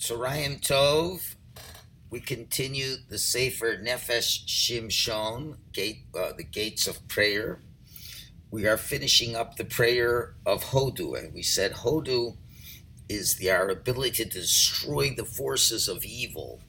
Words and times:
Tzorayim 0.00 0.62
Tov. 0.62 1.34
We 2.08 2.20
continue 2.20 2.96
the 3.10 3.18
Sefer 3.18 3.76
Nefesh 3.76 4.46
Shimshon, 4.46 5.58
gate, 5.74 6.06
uh, 6.18 6.32
the 6.34 6.42
gates 6.42 6.86
of 6.86 7.06
prayer. 7.06 7.60
We 8.50 8.66
are 8.66 8.78
finishing 8.78 9.36
up 9.36 9.56
the 9.56 9.66
prayer 9.66 10.36
of 10.46 10.64
Hodu, 10.64 11.18
and 11.18 11.34
we 11.34 11.42
said 11.42 11.72
Hodu 11.72 12.38
is 13.10 13.34
the, 13.34 13.50
our 13.50 13.68
ability 13.68 14.24
to 14.24 14.40
destroy 14.40 15.14
the 15.14 15.26
forces 15.26 15.86
of 15.86 16.02
evil. 16.02 16.62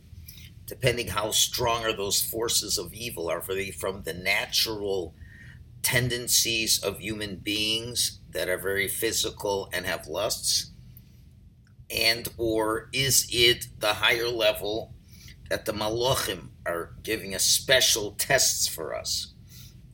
Depending 0.66 1.08
how 1.08 1.32
strong 1.32 1.86
are 1.86 1.96
those 1.96 2.22
forces 2.22 2.78
of 2.78 2.94
evil, 2.94 3.30
are 3.30 3.42
they 3.48 3.72
from 3.72 4.04
the 4.04 4.14
natural 4.14 5.16
tendencies 5.84 6.84
of 6.84 7.00
human 7.00 7.38
beings 7.38 8.20
that 8.32 8.50
are 8.50 8.58
very 8.58 8.90
physical 8.90 9.70
and 9.72 9.86
have 9.86 10.06
lusts? 10.08 10.71
And 11.94 12.28
or 12.38 12.90
is 12.94 13.28
it 13.32 13.68
the 13.80 13.96
higher 13.96 14.30
level 14.30 14.94
that 15.50 15.66
the 15.66 15.74
malachim 15.74 16.50
are 16.66 16.96
giving 17.04 17.36
us 17.36 17.44
special 17.44 18.12
tests 18.12 18.68
for 18.68 18.96
us? 18.96 19.34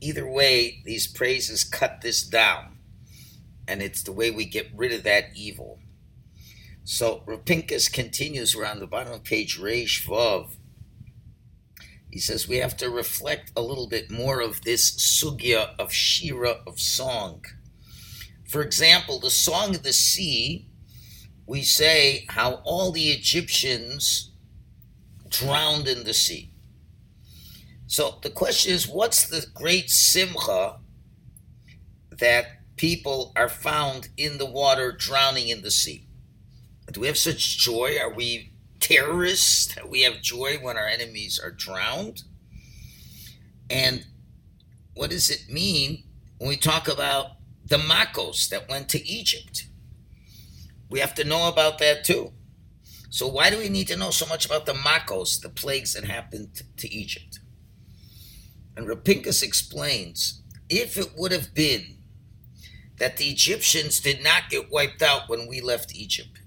Either 0.00 0.28
way, 0.30 0.80
these 0.84 1.08
praises 1.08 1.64
cut 1.64 2.00
this 2.02 2.22
down, 2.22 2.78
and 3.66 3.82
it's 3.82 4.02
the 4.02 4.12
way 4.12 4.30
we 4.30 4.44
get 4.44 4.70
rid 4.74 4.92
of 4.92 5.02
that 5.02 5.30
evil. 5.34 5.80
So 6.84 7.22
Rav 7.26 7.44
Pinkus 7.44 7.92
continues 7.92 8.54
around 8.54 8.78
the 8.78 8.86
bottom 8.86 9.12
of 9.12 9.24
page 9.24 9.58
Reish 9.58 10.06
Vav. 10.06 10.52
He 12.10 12.20
says 12.20 12.48
we 12.48 12.56
have 12.58 12.76
to 12.78 12.88
reflect 12.88 13.52
a 13.56 13.60
little 13.60 13.88
bit 13.88 14.10
more 14.10 14.40
of 14.40 14.62
this 14.62 14.96
sugya 14.96 15.74
of 15.78 15.92
shira 15.92 16.60
of 16.66 16.80
song. 16.80 17.44
For 18.48 18.62
example, 18.62 19.18
the 19.18 19.30
song 19.30 19.74
of 19.74 19.82
the 19.82 19.92
sea 19.92 20.68
we 21.48 21.62
say 21.62 22.26
how 22.28 22.60
all 22.62 22.92
the 22.92 23.08
Egyptians 23.08 24.30
drowned 25.30 25.88
in 25.88 26.04
the 26.04 26.12
sea. 26.12 26.50
So 27.86 28.18
the 28.22 28.28
question 28.28 28.74
is, 28.74 28.86
what's 28.86 29.26
the 29.26 29.46
great 29.54 29.88
simcha 29.88 30.76
that 32.10 32.44
people 32.76 33.32
are 33.34 33.48
found 33.48 34.10
in 34.18 34.36
the 34.36 34.44
water 34.44 34.92
drowning 34.92 35.48
in 35.48 35.62
the 35.62 35.70
sea? 35.70 36.06
Do 36.92 37.00
we 37.00 37.06
have 37.06 37.16
such 37.16 37.56
joy? 37.56 37.96
Are 37.98 38.12
we 38.12 38.52
terrorists 38.78 39.74
that 39.74 39.88
we 39.88 40.02
have 40.02 40.20
joy 40.20 40.58
when 40.60 40.76
our 40.76 40.86
enemies 40.86 41.40
are 41.42 41.50
drowned? 41.50 42.24
And 43.70 44.04
what 44.92 45.08
does 45.08 45.30
it 45.30 45.48
mean 45.48 46.04
when 46.36 46.50
we 46.50 46.56
talk 46.58 46.88
about 46.88 47.36
the 47.64 47.78
Makos 47.78 48.50
that 48.50 48.68
went 48.68 48.90
to 48.90 49.06
Egypt? 49.08 49.64
We 50.88 51.00
have 51.00 51.14
to 51.14 51.24
know 51.24 51.48
about 51.48 51.78
that 51.78 52.04
too. 52.04 52.32
So 53.10 53.26
why 53.26 53.50
do 53.50 53.58
we 53.58 53.68
need 53.68 53.88
to 53.88 53.96
know 53.96 54.10
so 54.10 54.26
much 54.26 54.44
about 54.46 54.66
the 54.66 54.74
Makos, 54.74 55.40
the 55.40 55.48
plagues 55.48 55.94
that 55.94 56.04
happened 56.04 56.62
to 56.76 56.92
Egypt? 56.92 57.40
And 58.76 58.86
Rav 58.86 59.02
Pinkus 59.02 59.42
explains, 59.42 60.42
if 60.68 60.96
it 60.96 61.12
would 61.16 61.32
have 61.32 61.54
been 61.54 61.96
that 62.98 63.16
the 63.16 63.28
Egyptians 63.28 64.00
did 64.00 64.22
not 64.22 64.50
get 64.50 64.70
wiped 64.70 65.02
out 65.02 65.28
when 65.28 65.48
we 65.48 65.60
left 65.60 65.94
Egypt, 65.94 66.40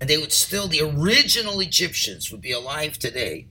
and 0.00 0.08
they 0.08 0.18
would 0.18 0.32
still, 0.32 0.68
the 0.68 0.80
original 0.80 1.60
Egyptians 1.60 2.30
would 2.30 2.40
be 2.40 2.52
alive 2.52 2.98
today, 2.98 3.48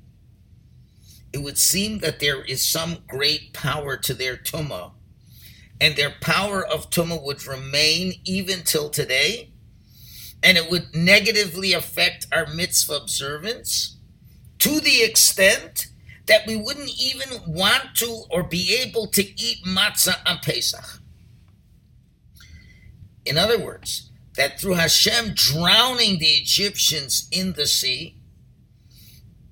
it 1.34 1.40
would 1.40 1.58
seem 1.58 2.00
that 2.00 2.20
there 2.20 2.44
is 2.44 2.68
some 2.68 3.04
great 3.08 3.54
power 3.54 3.98
to 3.98 4.14
their 4.14 4.36
tumah, 4.36 4.92
and 5.80 5.96
their 5.96 6.14
power 6.22 6.66
of 6.66 6.90
tumah 6.90 7.24
would 7.24 7.46
remain 7.46 8.14
even 8.26 8.64
till 8.64 8.90
today, 8.90 9.51
and 10.44 10.58
it 10.58 10.70
would 10.70 10.96
negatively 10.96 11.74
affect 11.74 12.28
our 12.32 12.48
mitzvah 12.48 12.96
observance 12.96 13.98
to 14.60 14.80
the 14.80 15.04
extent 15.04 15.88
that 16.28 16.48
we 16.48 16.56
wouldn't 16.56 16.92
even 17.00 17.30
want 17.48 17.96
to 17.96 18.24
or 18.30 18.44
be 18.44 18.76
able 18.76 19.08
to 19.08 19.22
eat 19.22 19.64
matzah 19.66 20.18
on 20.26 20.40
Pesach. 20.40 21.02
In 23.26 23.38
other 23.38 23.60
words, 23.60 24.10
that 24.36 24.60
through 24.60 24.76
Hashem 24.76 25.34
drowning 25.34 26.20
the 26.20 26.28
Egyptians 26.28 27.28
in 27.32 27.54
the 27.54 27.68
sea, 27.68 28.16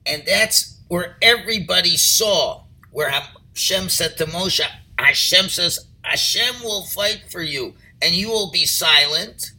and 0.06 0.24
that's 0.26 0.80
where 0.88 1.18
everybody 1.22 1.98
saw, 1.98 2.64
where 2.92 3.10
Hashem 3.10 3.90
said 3.90 4.18
to 4.18 4.26
Moshe, 4.26 4.62
Hashem 4.98 5.50
says, 5.50 5.88
Hashem 6.04 6.64
will 6.64 6.84
fight 6.84 7.26
for 7.30 7.42
you, 7.42 7.76
and 8.02 8.16
you 8.16 8.30
will 8.30 8.52
be 8.52 8.66
silent 8.66 9.52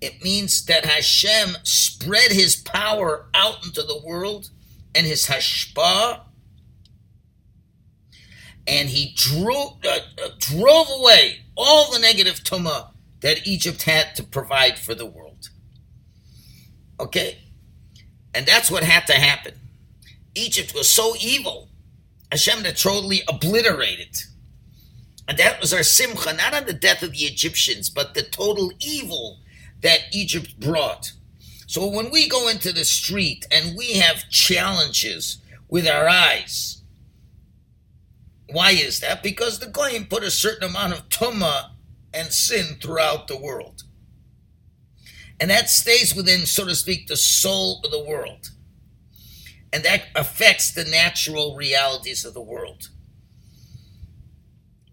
it 0.00 0.22
means 0.22 0.64
that 0.66 0.84
Hashem 0.84 1.56
spread 1.64 2.30
his 2.30 2.56
power 2.56 3.26
out 3.34 3.64
into 3.64 3.82
the 3.82 4.00
world 4.04 4.50
and 4.94 5.06
his 5.06 5.26
hashpah, 5.26 6.20
and 8.66 8.88
he 8.88 9.14
drove, 9.16 9.78
uh, 9.84 9.98
uh, 10.22 10.28
drove 10.38 10.88
away 10.90 11.40
all 11.56 11.90
the 11.90 11.98
negative 11.98 12.40
tumah 12.44 12.90
that 13.20 13.46
Egypt 13.46 13.82
had 13.82 14.14
to 14.16 14.22
provide 14.22 14.78
for 14.78 14.94
the 14.94 15.06
world. 15.06 15.48
Okay? 17.00 17.38
And 18.34 18.46
that's 18.46 18.70
what 18.70 18.84
had 18.84 19.06
to 19.06 19.14
happen. 19.14 19.54
Egypt 20.34 20.74
was 20.74 20.88
so 20.88 21.14
evil, 21.20 21.70
Hashem 22.30 22.64
had 22.64 22.76
totally 22.76 23.22
obliterated. 23.26 24.16
And 25.26 25.38
that 25.38 25.60
was 25.60 25.72
our 25.72 25.82
simcha, 25.82 26.32
not 26.32 26.54
on 26.54 26.66
the 26.66 26.72
death 26.72 27.02
of 27.02 27.12
the 27.12 27.24
Egyptians, 27.24 27.90
but 27.90 28.14
the 28.14 28.22
total 28.22 28.72
evil 28.80 29.40
that 29.82 30.00
Egypt 30.12 30.58
brought. 30.60 31.12
So 31.66 31.86
when 31.86 32.10
we 32.10 32.28
go 32.28 32.48
into 32.48 32.72
the 32.72 32.84
street 32.84 33.46
and 33.50 33.76
we 33.76 33.94
have 33.94 34.28
challenges 34.30 35.38
with 35.68 35.86
our 35.86 36.08
eyes, 36.08 36.82
why 38.50 38.70
is 38.70 39.00
that? 39.00 39.22
Because 39.22 39.58
the 39.58 39.66
Goyim 39.66 40.06
put 40.06 40.22
a 40.22 40.30
certain 40.30 40.70
amount 40.70 40.94
of 40.94 41.08
tumah 41.10 41.70
and 42.14 42.32
sin 42.32 42.78
throughout 42.80 43.28
the 43.28 43.36
world. 43.36 43.82
And 45.40 45.50
that 45.50 45.68
stays 45.68 46.14
within, 46.14 46.46
so 46.46 46.64
to 46.64 46.74
speak, 46.74 47.06
the 47.06 47.16
soul 47.16 47.80
of 47.84 47.90
the 47.90 48.02
world. 48.02 48.50
And 49.72 49.84
that 49.84 50.04
affects 50.16 50.72
the 50.72 50.84
natural 50.84 51.54
realities 51.54 52.24
of 52.24 52.34
the 52.34 52.40
world. 52.40 52.88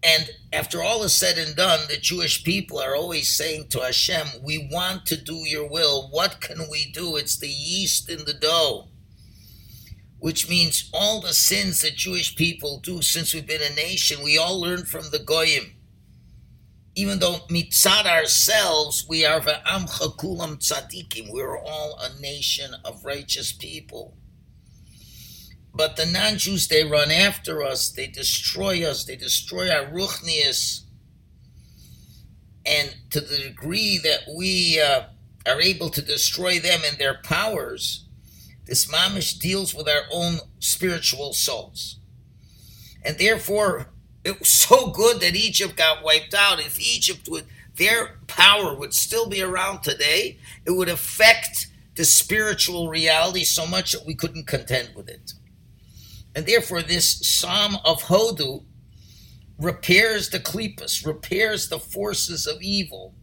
And 0.06 0.30
after 0.52 0.84
all 0.84 1.02
is 1.02 1.12
said 1.12 1.36
and 1.36 1.56
done, 1.56 1.80
the 1.88 1.96
Jewish 1.96 2.44
people 2.44 2.78
are 2.78 2.94
always 2.94 3.28
saying 3.36 3.70
to 3.70 3.80
Hashem, 3.80 4.40
We 4.40 4.68
want 4.70 5.04
to 5.06 5.20
do 5.20 5.34
your 5.34 5.68
will. 5.68 6.08
What 6.12 6.40
can 6.40 6.70
we 6.70 6.92
do? 6.92 7.16
It's 7.16 7.36
the 7.36 7.48
yeast 7.48 8.08
in 8.08 8.24
the 8.24 8.32
dough. 8.32 8.86
Which 10.20 10.48
means 10.48 10.88
all 10.94 11.20
the 11.20 11.32
sins 11.32 11.82
that 11.82 11.96
Jewish 11.96 12.36
people 12.36 12.78
do 12.78 13.02
since 13.02 13.34
we've 13.34 13.48
been 13.48 13.60
a 13.60 13.74
nation, 13.74 14.22
we 14.22 14.38
all 14.38 14.60
learn 14.60 14.84
from 14.84 15.10
the 15.10 15.18
Goyim. 15.18 15.74
Even 16.94 17.18
though 17.18 17.40
mitzad 17.50 18.06
ourselves, 18.06 19.04
we 19.08 19.26
are 19.26 19.40
ve'amcha 19.40 20.16
kulam 20.16 20.58
tzadikim. 20.58 21.32
We're 21.32 21.58
all 21.58 21.98
a 22.00 22.20
nation 22.20 22.76
of 22.84 23.04
righteous 23.04 23.50
people. 23.50 24.16
But 25.76 25.96
the 25.96 26.06
non 26.06 26.38
Jews, 26.38 26.68
they 26.68 26.84
run 26.84 27.10
after 27.10 27.62
us, 27.62 27.90
they 27.90 28.06
destroy 28.06 28.88
us, 28.88 29.04
they 29.04 29.16
destroy 29.16 29.70
our 29.70 29.84
ruchnius. 29.84 30.84
And 32.64 32.96
to 33.10 33.20
the 33.20 33.38
degree 33.38 33.98
that 33.98 34.20
we 34.36 34.80
uh, 34.80 35.04
are 35.46 35.60
able 35.60 35.90
to 35.90 36.00
destroy 36.00 36.58
them 36.58 36.80
and 36.84 36.96
their 36.96 37.20
powers, 37.22 38.06
this 38.64 38.86
mamish 38.90 39.38
deals 39.38 39.74
with 39.74 39.86
our 39.86 40.04
own 40.10 40.38
spiritual 40.60 41.34
souls. 41.34 41.98
And 43.04 43.18
therefore, 43.18 43.90
it 44.24 44.40
was 44.40 44.48
so 44.52 44.88
good 44.88 45.20
that 45.20 45.36
Egypt 45.36 45.76
got 45.76 46.02
wiped 46.02 46.32
out. 46.32 46.58
If 46.58 46.80
Egypt 46.80 47.28
would, 47.28 47.44
their 47.76 48.18
power 48.26 48.74
would 48.74 48.94
still 48.94 49.28
be 49.28 49.42
around 49.42 49.82
today, 49.82 50.38
it 50.64 50.70
would 50.70 50.88
affect 50.88 51.66
the 51.96 52.06
spiritual 52.06 52.88
reality 52.88 53.44
so 53.44 53.66
much 53.66 53.92
that 53.92 54.06
we 54.06 54.14
couldn't 54.14 54.46
contend 54.46 54.94
with 54.94 55.08
it. 55.10 55.34
And 56.36 56.44
therefore, 56.44 56.82
this 56.82 57.26
Psalm 57.26 57.78
of 57.86 58.02
Hodu 58.02 58.62
repairs 59.58 60.28
the 60.28 60.38
klippas, 60.38 61.06
repairs 61.06 61.70
the 61.70 61.78
forces 61.78 62.46
of 62.46 62.60
evil. 62.60 63.14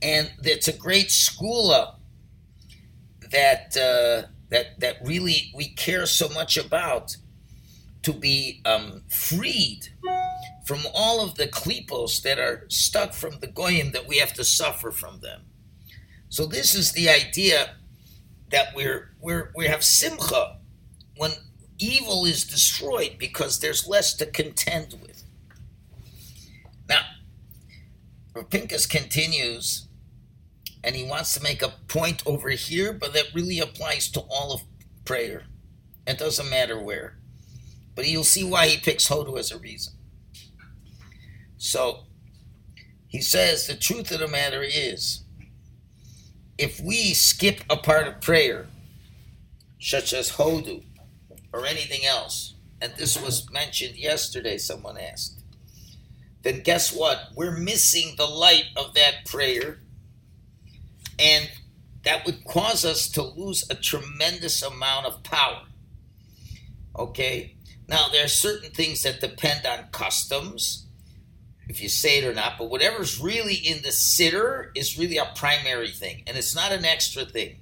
And 0.00 0.30
it's 0.44 0.68
a 0.68 0.72
great 0.72 1.08
segula 1.08 1.96
that 3.32 3.76
uh, 3.76 4.28
that 4.50 4.78
that 4.78 4.98
really 5.04 5.52
we 5.52 5.70
care 5.70 6.06
so 6.06 6.28
much 6.28 6.56
about 6.56 7.16
to 8.02 8.12
be 8.12 8.62
um, 8.64 9.02
freed 9.08 9.88
from 10.64 10.78
all 10.94 11.20
of 11.20 11.34
the 11.34 11.48
klipos 11.48 12.22
that 12.22 12.38
are 12.38 12.66
stuck 12.68 13.12
from 13.12 13.40
the 13.40 13.48
goyim 13.48 13.90
that 13.90 14.06
we 14.06 14.18
have 14.18 14.32
to 14.34 14.44
suffer 14.44 14.92
from 14.92 15.18
them. 15.20 15.40
So 16.28 16.46
this 16.46 16.76
is 16.76 16.92
the 16.92 17.08
idea 17.08 17.74
that 18.52 18.76
we're 18.76 19.10
we're 19.20 19.50
we 19.56 19.66
have 19.66 19.82
simcha 19.82 20.58
when 21.16 21.32
evil 21.78 22.24
is 22.24 22.44
destroyed 22.44 23.16
because 23.18 23.58
there's 23.60 23.88
less 23.88 24.14
to 24.14 24.26
contend 24.26 24.98
with. 25.02 25.22
Now, 26.88 27.00
Rav 28.34 28.48
Pinkus 28.50 28.88
continues 28.88 29.86
and 30.84 30.94
he 30.94 31.04
wants 31.04 31.34
to 31.34 31.42
make 31.42 31.62
a 31.62 31.74
point 31.88 32.22
over 32.26 32.50
here, 32.50 32.92
but 32.92 33.12
that 33.12 33.34
really 33.34 33.60
applies 33.60 34.08
to 34.12 34.20
all 34.20 34.52
of 34.52 34.62
prayer. 35.04 35.44
It 36.06 36.18
doesn't 36.18 36.48
matter 36.48 36.78
where. 36.78 37.18
But 37.94 38.08
you'll 38.08 38.24
see 38.24 38.44
why 38.44 38.68
he 38.68 38.78
picks 38.78 39.08
Hodu 39.08 39.38
as 39.38 39.50
a 39.50 39.58
reason. 39.58 39.94
So 41.56 42.04
he 43.08 43.20
says 43.20 43.66
the 43.66 43.74
truth 43.74 44.12
of 44.12 44.20
the 44.20 44.28
matter 44.28 44.62
is 44.62 45.24
if 46.56 46.80
we 46.80 47.14
skip 47.14 47.60
a 47.68 47.76
part 47.76 48.06
of 48.06 48.20
prayer, 48.20 48.68
such 49.80 50.12
as 50.12 50.32
Hodu 50.32 50.84
or 51.52 51.66
anything 51.66 52.04
else, 52.04 52.54
and 52.80 52.92
this 52.96 53.20
was 53.20 53.50
mentioned 53.50 53.96
yesterday, 53.96 54.58
someone 54.58 54.98
asked, 54.98 55.40
then 56.42 56.60
guess 56.60 56.94
what? 56.94 57.30
We're 57.34 57.56
missing 57.56 58.14
the 58.16 58.26
light 58.26 58.66
of 58.76 58.94
that 58.94 59.26
prayer, 59.26 59.80
and 61.18 61.50
that 62.04 62.24
would 62.24 62.44
cause 62.44 62.84
us 62.84 63.08
to 63.10 63.22
lose 63.22 63.68
a 63.68 63.74
tremendous 63.74 64.62
amount 64.62 65.06
of 65.06 65.22
power. 65.24 65.62
Okay? 66.96 67.56
Now, 67.88 68.08
there 68.12 68.24
are 68.24 68.28
certain 68.28 68.70
things 68.70 69.02
that 69.02 69.20
depend 69.20 69.66
on 69.66 69.88
customs, 69.90 70.86
if 71.68 71.82
you 71.82 71.88
say 71.88 72.18
it 72.18 72.24
or 72.24 72.34
not, 72.34 72.56
but 72.58 72.70
whatever's 72.70 73.20
really 73.20 73.54
in 73.54 73.82
the 73.82 73.88
siddur 73.88 74.70
is 74.74 74.98
really 74.98 75.18
a 75.18 75.32
primary 75.34 75.90
thing, 75.90 76.22
and 76.26 76.36
it's 76.36 76.54
not 76.54 76.72
an 76.72 76.84
extra 76.84 77.24
thing. 77.24 77.56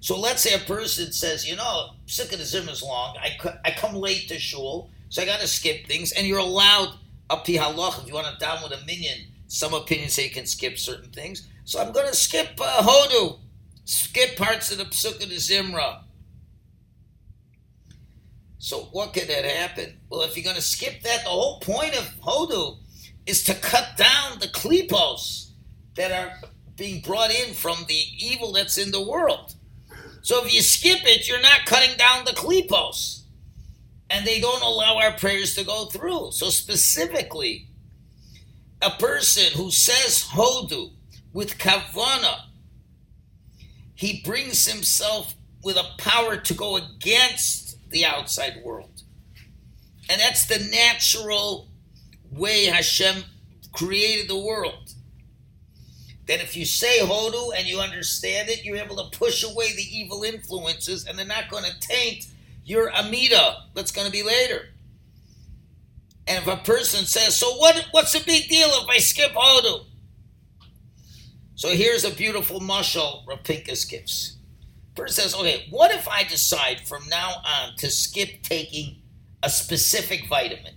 So 0.00 0.18
let's 0.18 0.42
say 0.42 0.54
a 0.54 0.58
person 0.58 1.12
says, 1.12 1.48
you 1.48 1.56
know, 1.56 1.90
Psukei 2.06 2.38
Zimra 2.38 2.72
is 2.72 2.82
long, 2.82 3.16
I, 3.18 3.36
I 3.64 3.70
come 3.70 3.94
late 3.94 4.28
to 4.28 4.38
shul, 4.38 4.90
so 5.10 5.20
I 5.20 5.26
got 5.26 5.40
to 5.40 5.46
skip 5.46 5.86
things, 5.86 6.12
and 6.12 6.26
you're 6.26 6.38
allowed, 6.38 6.94
up 7.28 7.44
to 7.44 7.52
if 7.52 8.06
you 8.08 8.14
want 8.14 8.26
to 8.26 8.44
down 8.44 8.62
with 8.62 8.72
a 8.72 8.84
minyan, 8.86 9.26
some 9.46 9.74
opinions 9.74 10.14
say 10.14 10.24
you 10.24 10.30
can 10.30 10.46
skip 10.46 10.78
certain 10.78 11.10
things. 11.10 11.46
So 11.64 11.80
I'm 11.80 11.92
going 11.92 12.08
to 12.08 12.14
skip 12.14 12.58
uh, 12.60 12.82
Hodu, 12.82 13.38
skip 13.84 14.36
parts 14.36 14.72
of 14.72 14.78
the 14.78 14.84
Psukei 14.84 15.28
de 15.28 15.36
Zimra. 15.36 16.02
So 18.58 18.88
what 18.92 19.12
could 19.12 19.28
that 19.28 19.44
happen? 19.44 19.98
Well, 20.08 20.22
if 20.22 20.36
you're 20.36 20.44
going 20.44 20.56
to 20.56 20.62
skip 20.62 21.02
that, 21.02 21.24
the 21.24 21.30
whole 21.30 21.60
point 21.60 21.96
of 21.96 22.04
Hodu 22.20 22.78
is 23.26 23.44
to 23.44 23.54
cut 23.54 23.96
down 23.96 24.38
the 24.38 24.48
klipos 24.48 25.50
that 25.94 26.10
are 26.10 26.40
being 26.76 27.02
brought 27.02 27.30
in 27.30 27.54
from 27.54 27.84
the 27.86 28.02
evil 28.18 28.52
that's 28.52 28.78
in 28.78 28.90
the 28.90 29.02
world. 29.02 29.54
So 30.22 30.44
if 30.44 30.52
you 30.52 30.62
skip 30.62 31.00
it, 31.04 31.28
you're 31.28 31.40
not 31.40 31.66
cutting 31.66 31.96
down 31.96 32.24
the 32.24 32.32
klipos. 32.32 33.22
And 34.10 34.26
they 34.26 34.40
don't 34.40 34.62
allow 34.62 34.98
our 34.98 35.12
prayers 35.12 35.54
to 35.54 35.64
go 35.64 35.86
through. 35.86 36.32
So 36.32 36.50
specifically, 36.50 37.68
a 38.82 38.90
person 38.90 39.52
who 39.56 39.70
says 39.70 40.24
hodu 40.32 40.90
with 41.32 41.58
kavana, 41.58 42.46
he 43.94 44.20
brings 44.24 44.66
himself 44.66 45.34
with 45.62 45.76
a 45.76 45.86
power 45.98 46.36
to 46.36 46.54
go 46.54 46.76
against 46.76 47.78
the 47.90 48.04
outside 48.04 48.62
world. 48.64 49.02
And 50.08 50.20
that's 50.20 50.46
the 50.46 50.58
natural 50.72 51.68
way 52.32 52.64
Hashem 52.64 53.24
created 53.72 54.28
the 54.28 54.38
world. 54.38 54.94
That 56.30 56.40
if 56.40 56.56
you 56.56 56.64
say 56.64 57.00
Hodu 57.00 57.50
and 57.58 57.66
you 57.66 57.80
understand 57.80 58.50
it, 58.50 58.64
you're 58.64 58.76
able 58.76 58.94
to 59.04 59.18
push 59.18 59.42
away 59.42 59.74
the 59.74 59.82
evil 59.82 60.22
influences 60.22 61.04
and 61.04 61.18
they're 61.18 61.26
not 61.26 61.50
going 61.50 61.64
to 61.64 61.80
taint 61.80 62.28
your 62.64 62.88
Amida 62.94 63.64
that's 63.74 63.90
going 63.90 64.06
to 64.06 64.12
be 64.12 64.22
later. 64.22 64.68
And 66.28 66.38
if 66.38 66.46
a 66.46 66.58
person 66.58 67.04
says, 67.04 67.34
So 67.34 67.56
what, 67.56 67.84
what's 67.90 68.12
the 68.12 68.22
big 68.24 68.48
deal 68.48 68.68
if 68.68 68.88
I 68.88 68.98
skip 68.98 69.32
Hodu? 69.32 69.86
So 71.56 71.70
here's 71.70 72.04
a 72.04 72.14
beautiful 72.14 72.60
mushal 72.60 73.26
Rav 73.26 73.42
Pinkus 73.42 73.90
gives. 73.90 74.36
Person 74.94 75.24
says, 75.24 75.34
Okay, 75.34 75.66
what 75.70 75.90
if 75.90 76.06
I 76.06 76.22
decide 76.22 76.82
from 76.86 77.08
now 77.08 77.42
on 77.44 77.74
to 77.78 77.90
skip 77.90 78.44
taking 78.44 79.02
a 79.42 79.50
specific 79.50 80.28
vitamin? 80.28 80.74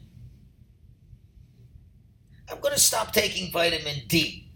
I'm 2.49 2.59
going 2.59 2.73
to 2.73 2.79
stop 2.79 3.13
taking 3.13 3.51
vitamin 3.51 4.07
D. 4.07 4.49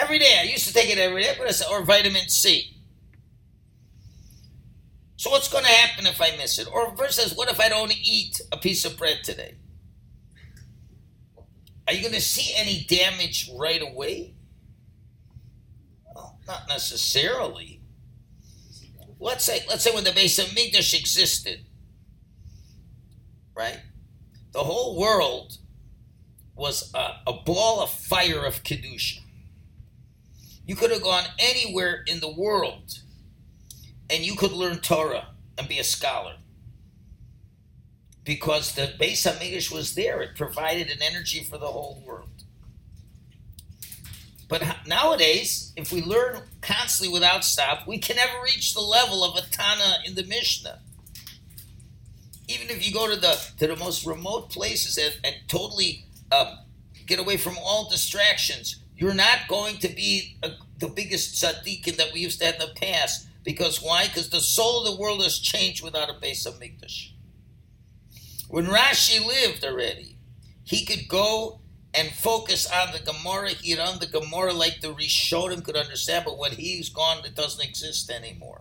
Every 0.00 0.18
day. 0.18 0.38
I 0.40 0.44
used 0.44 0.66
to 0.66 0.72
take 0.72 0.88
it 0.90 0.98
every 0.98 1.22
day, 1.22 1.36
or 1.70 1.82
vitamin 1.82 2.28
C. 2.28 2.76
So 5.16 5.28
what's 5.28 5.48
going 5.48 5.64
to 5.64 5.70
happen 5.70 6.06
if 6.06 6.20
I 6.22 6.34
miss 6.38 6.58
it? 6.58 6.66
Or 6.72 6.94
versus, 6.96 7.36
what 7.36 7.50
if 7.50 7.60
I 7.60 7.68
don't 7.68 7.94
eat 8.02 8.40
a 8.50 8.56
piece 8.56 8.86
of 8.86 8.96
bread 8.96 9.18
today? 9.22 9.56
Are 11.86 11.92
you 11.92 12.00
going 12.00 12.14
to 12.14 12.20
see 12.22 12.54
any 12.56 12.84
damage 12.88 13.50
right 13.54 13.82
away? 13.82 14.34
Well, 16.14 16.38
not 16.46 16.68
necessarily. 16.68 17.82
Let's 19.18 19.44
say, 19.44 19.62
let's 19.68 19.84
say 19.84 19.94
when 19.94 20.04
the 20.04 20.10
Beis 20.10 20.38
of 20.38 20.46
Hamikdash 20.46 20.98
existed, 20.98 21.66
right? 23.54 23.80
The 24.52 24.64
whole 24.64 24.98
world 24.98 25.58
was 26.54 26.90
a, 26.94 27.16
a 27.26 27.32
ball 27.44 27.82
of 27.82 27.90
fire 27.90 28.46
of 28.46 28.62
kedusha. 28.62 29.19
You 30.70 30.76
could 30.76 30.92
have 30.92 31.02
gone 31.02 31.24
anywhere 31.40 32.04
in 32.06 32.20
the 32.20 32.30
world 32.30 33.00
and 34.08 34.22
you 34.22 34.36
could 34.36 34.52
learn 34.52 34.78
Torah 34.78 35.30
and 35.58 35.66
be 35.66 35.80
a 35.80 35.82
scholar. 35.82 36.36
Because 38.22 38.76
the 38.76 38.92
Beis 38.96 39.26
Hamikdash 39.28 39.74
was 39.74 39.96
there. 39.96 40.22
It 40.22 40.36
provided 40.36 40.88
an 40.88 41.02
energy 41.02 41.42
for 41.42 41.58
the 41.58 41.66
whole 41.66 42.00
world. 42.06 42.44
But 44.46 44.62
nowadays, 44.86 45.72
if 45.74 45.90
we 45.90 46.02
learn 46.02 46.42
constantly 46.60 47.12
without 47.12 47.42
stop, 47.42 47.88
we 47.88 47.98
can 47.98 48.14
never 48.14 48.40
reach 48.44 48.72
the 48.72 48.80
level 48.80 49.24
of 49.24 49.34
a 49.34 49.48
Tana 49.50 49.96
in 50.06 50.14
the 50.14 50.24
Mishnah. 50.24 50.78
Even 52.46 52.70
if 52.70 52.86
you 52.86 52.94
go 52.94 53.12
to 53.12 53.20
the 53.20 53.36
to 53.58 53.66
the 53.66 53.74
most 53.74 54.06
remote 54.06 54.50
places 54.50 54.96
and, 54.98 55.18
and 55.24 55.34
totally 55.48 56.04
uh, 56.30 56.58
get 57.06 57.18
away 57.18 57.38
from 57.38 57.58
all 57.58 57.90
distractions, 57.90 58.79
you're 59.00 59.14
not 59.14 59.48
going 59.48 59.78
to 59.78 59.88
be 59.88 60.36
a, 60.42 60.50
the 60.78 60.88
biggest 60.88 61.42
tzaddikim 61.42 61.96
that 61.96 62.12
we 62.12 62.20
used 62.20 62.38
to 62.38 62.44
have 62.44 62.56
in 62.56 62.60
the 62.60 62.74
past. 62.80 63.26
Because 63.42 63.82
why? 63.82 64.06
Because 64.06 64.28
the 64.28 64.40
soul 64.40 64.80
of 64.80 64.92
the 64.92 65.00
world 65.00 65.22
has 65.22 65.38
changed 65.38 65.82
without 65.82 66.10
a 66.10 66.12
Beis 66.12 66.46
of 66.46 66.60
Hamikdash. 66.60 67.12
When 68.50 68.66
Rashi 68.66 69.26
lived 69.26 69.64
already, 69.64 70.18
he 70.64 70.84
could 70.84 71.08
go 71.08 71.62
and 71.94 72.10
focus 72.10 72.70
on 72.70 72.92
the 72.92 72.98
Gemara. 72.98 73.50
He'd 73.50 73.78
on 73.78 74.00
the 74.00 74.06
Gemara 74.06 74.52
like 74.52 74.82
the 74.82 74.92
Rishonim 74.92 75.64
could 75.64 75.76
understand, 75.76 76.26
but 76.26 76.36
when 76.36 76.52
he's 76.52 76.90
gone, 76.90 77.24
it 77.24 77.34
doesn't 77.34 77.66
exist 77.66 78.10
anymore. 78.10 78.60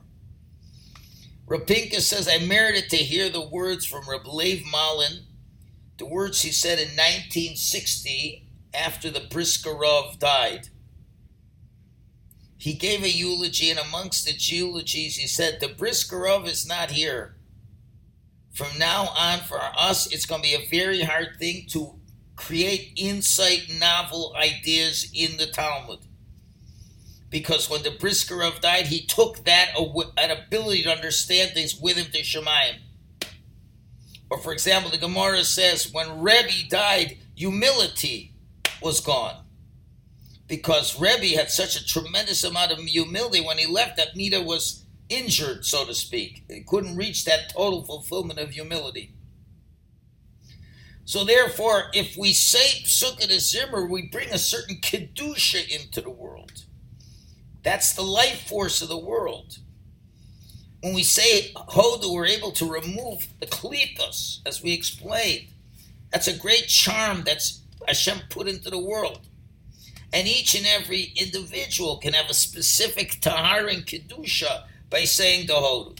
Rapinka 1.47 1.99
says, 1.99 2.29
I 2.29 2.45
merited 2.45 2.89
to 2.91 2.97
hear 2.97 3.29
the 3.29 3.45
words 3.45 3.85
from 3.85 4.07
Reb 4.07 4.25
Leib 4.25 4.63
Malin, 4.71 5.25
the 5.97 6.05
words 6.05 6.41
he 6.43 6.51
said 6.51 6.79
in 6.79 6.95
1960 6.95 8.48
after 8.73 9.09
the 9.09 9.27
Brisker 9.29 9.71
Rov 9.71 10.19
died. 10.19 10.69
He 12.57 12.73
gave 12.73 13.03
a 13.03 13.09
eulogy, 13.09 13.69
and 13.69 13.79
amongst 13.79 14.25
the 14.25 14.33
eulogies, 14.33 15.15
he 15.15 15.27
said, 15.27 15.59
The 15.59 15.69
Brisker 15.69 16.17
Rov 16.17 16.47
is 16.47 16.67
not 16.67 16.91
here. 16.91 17.37
From 18.53 18.77
now 18.77 19.13
on, 19.17 19.39
for 19.39 19.59
us, 19.77 20.11
it's 20.11 20.25
going 20.25 20.41
to 20.41 20.47
be 20.47 20.55
a 20.55 20.69
very 20.69 21.03
hard 21.03 21.37
thing 21.39 21.65
to 21.69 21.95
create 22.35 22.93
insight, 22.97 23.69
novel 23.79 24.35
ideas 24.35 25.09
in 25.13 25.37
the 25.37 25.47
Talmud. 25.47 25.99
Because 27.29 27.69
when 27.69 27.83
the 27.83 27.91
Brisker 27.91 28.35
Rov 28.35 28.59
died, 28.59 28.87
he 28.87 29.05
took 29.05 29.45
that, 29.45 29.69
an 30.17 30.31
ability 30.31 30.83
to 30.83 30.91
understand 30.91 31.51
things 31.51 31.79
with 31.79 31.95
him 31.95 32.11
to 32.11 32.19
Shemayim. 32.19 32.79
Or, 34.29 34.37
for 34.37 34.51
example, 34.51 34.91
the 34.91 34.97
Gemara 34.97 35.43
says, 35.43 35.91
when 35.93 36.21
Rebbe 36.21 36.67
died, 36.69 37.17
humility 37.35 38.33
was 38.81 39.01
gone. 39.01 39.43
Because 40.47 40.99
Rebbe 40.99 41.37
had 41.37 41.51
such 41.51 41.75
a 41.75 41.85
tremendous 41.85 42.43
amount 42.43 42.71
of 42.71 42.79
humility 42.79 43.41
when 43.41 43.57
he 43.57 43.67
left 43.67 43.97
that 43.97 44.15
Mida 44.15 44.41
was 44.41 44.85
injured, 45.09 45.65
so 45.65 45.85
to 45.85 45.93
speak. 45.93 46.43
He 46.49 46.61
couldn't 46.61 46.95
reach 46.95 47.25
that 47.25 47.49
total 47.53 47.83
fulfillment 47.83 48.39
of 48.39 48.51
humility. 48.51 49.13
So 51.05 51.23
therefore, 51.23 51.85
if 51.93 52.15
we 52.15 52.33
say 52.33 52.83
Psukei 52.83 53.27
Zimra, 53.37 53.89
we 53.89 54.07
bring 54.07 54.29
a 54.29 54.37
certain 54.37 54.77
Kedusha 54.77 55.67
into 55.67 56.01
the 56.01 56.11
world. 56.11 56.65
That's 57.63 57.93
the 57.93 58.03
life 58.03 58.47
force 58.47 58.81
of 58.81 58.89
the 58.89 58.97
world. 58.97 59.57
When 60.81 60.93
we 60.93 61.03
say 61.03 61.51
Hodu, 61.55 62.13
we're 62.13 62.25
able 62.25 62.51
to 62.51 62.71
remove 62.71 63.27
the 63.39 63.47
klipos, 63.47 64.39
as 64.45 64.63
we 64.63 64.71
explained. 64.71 65.47
That's 66.11 66.27
a 66.27 66.37
great 66.37 66.67
charm 66.67 67.23
that's 67.25 67.58
Hashem 67.89 68.21
put 68.29 68.47
into 68.47 68.69
the 68.71 68.79
world. 68.79 69.27
And 70.13 70.27
each 70.27 70.55
and 70.55 70.65
every 70.65 71.13
individual 71.17 71.97
can 71.99 72.13
have 72.13 72.29
a 72.29 72.33
specific 72.33 73.19
tahar 73.21 73.67
and 73.67 73.85
kedusha 73.85 74.63
by 74.89 75.05
saying 75.05 75.47
the 75.47 75.53
hodu. 75.53 75.99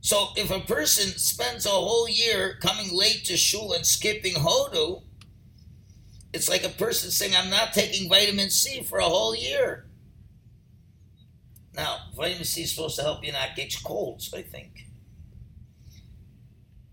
So 0.00 0.28
if 0.36 0.50
a 0.50 0.60
person 0.60 1.18
spends 1.18 1.66
a 1.66 1.70
whole 1.70 2.08
year 2.08 2.56
coming 2.60 2.88
late 2.92 3.24
to 3.26 3.36
shul 3.36 3.72
and 3.74 3.86
skipping 3.86 4.34
hodu, 4.34 5.02
It's 6.32 6.48
like 6.48 6.64
a 6.64 6.68
person 6.70 7.10
saying, 7.10 7.34
I'm 7.36 7.50
not 7.50 7.72
taking 7.74 8.08
vitamin 8.08 8.50
C 8.50 8.82
for 8.82 8.98
a 8.98 9.04
whole 9.04 9.34
year. 9.34 9.86
Now, 11.74 11.98
vitamin 12.16 12.44
C 12.44 12.62
is 12.62 12.72
supposed 12.74 12.96
to 12.96 13.02
help 13.02 13.24
you 13.24 13.32
not 13.32 13.56
get 13.56 13.74
colds, 13.84 14.32
I 14.34 14.42
think. 14.42 14.86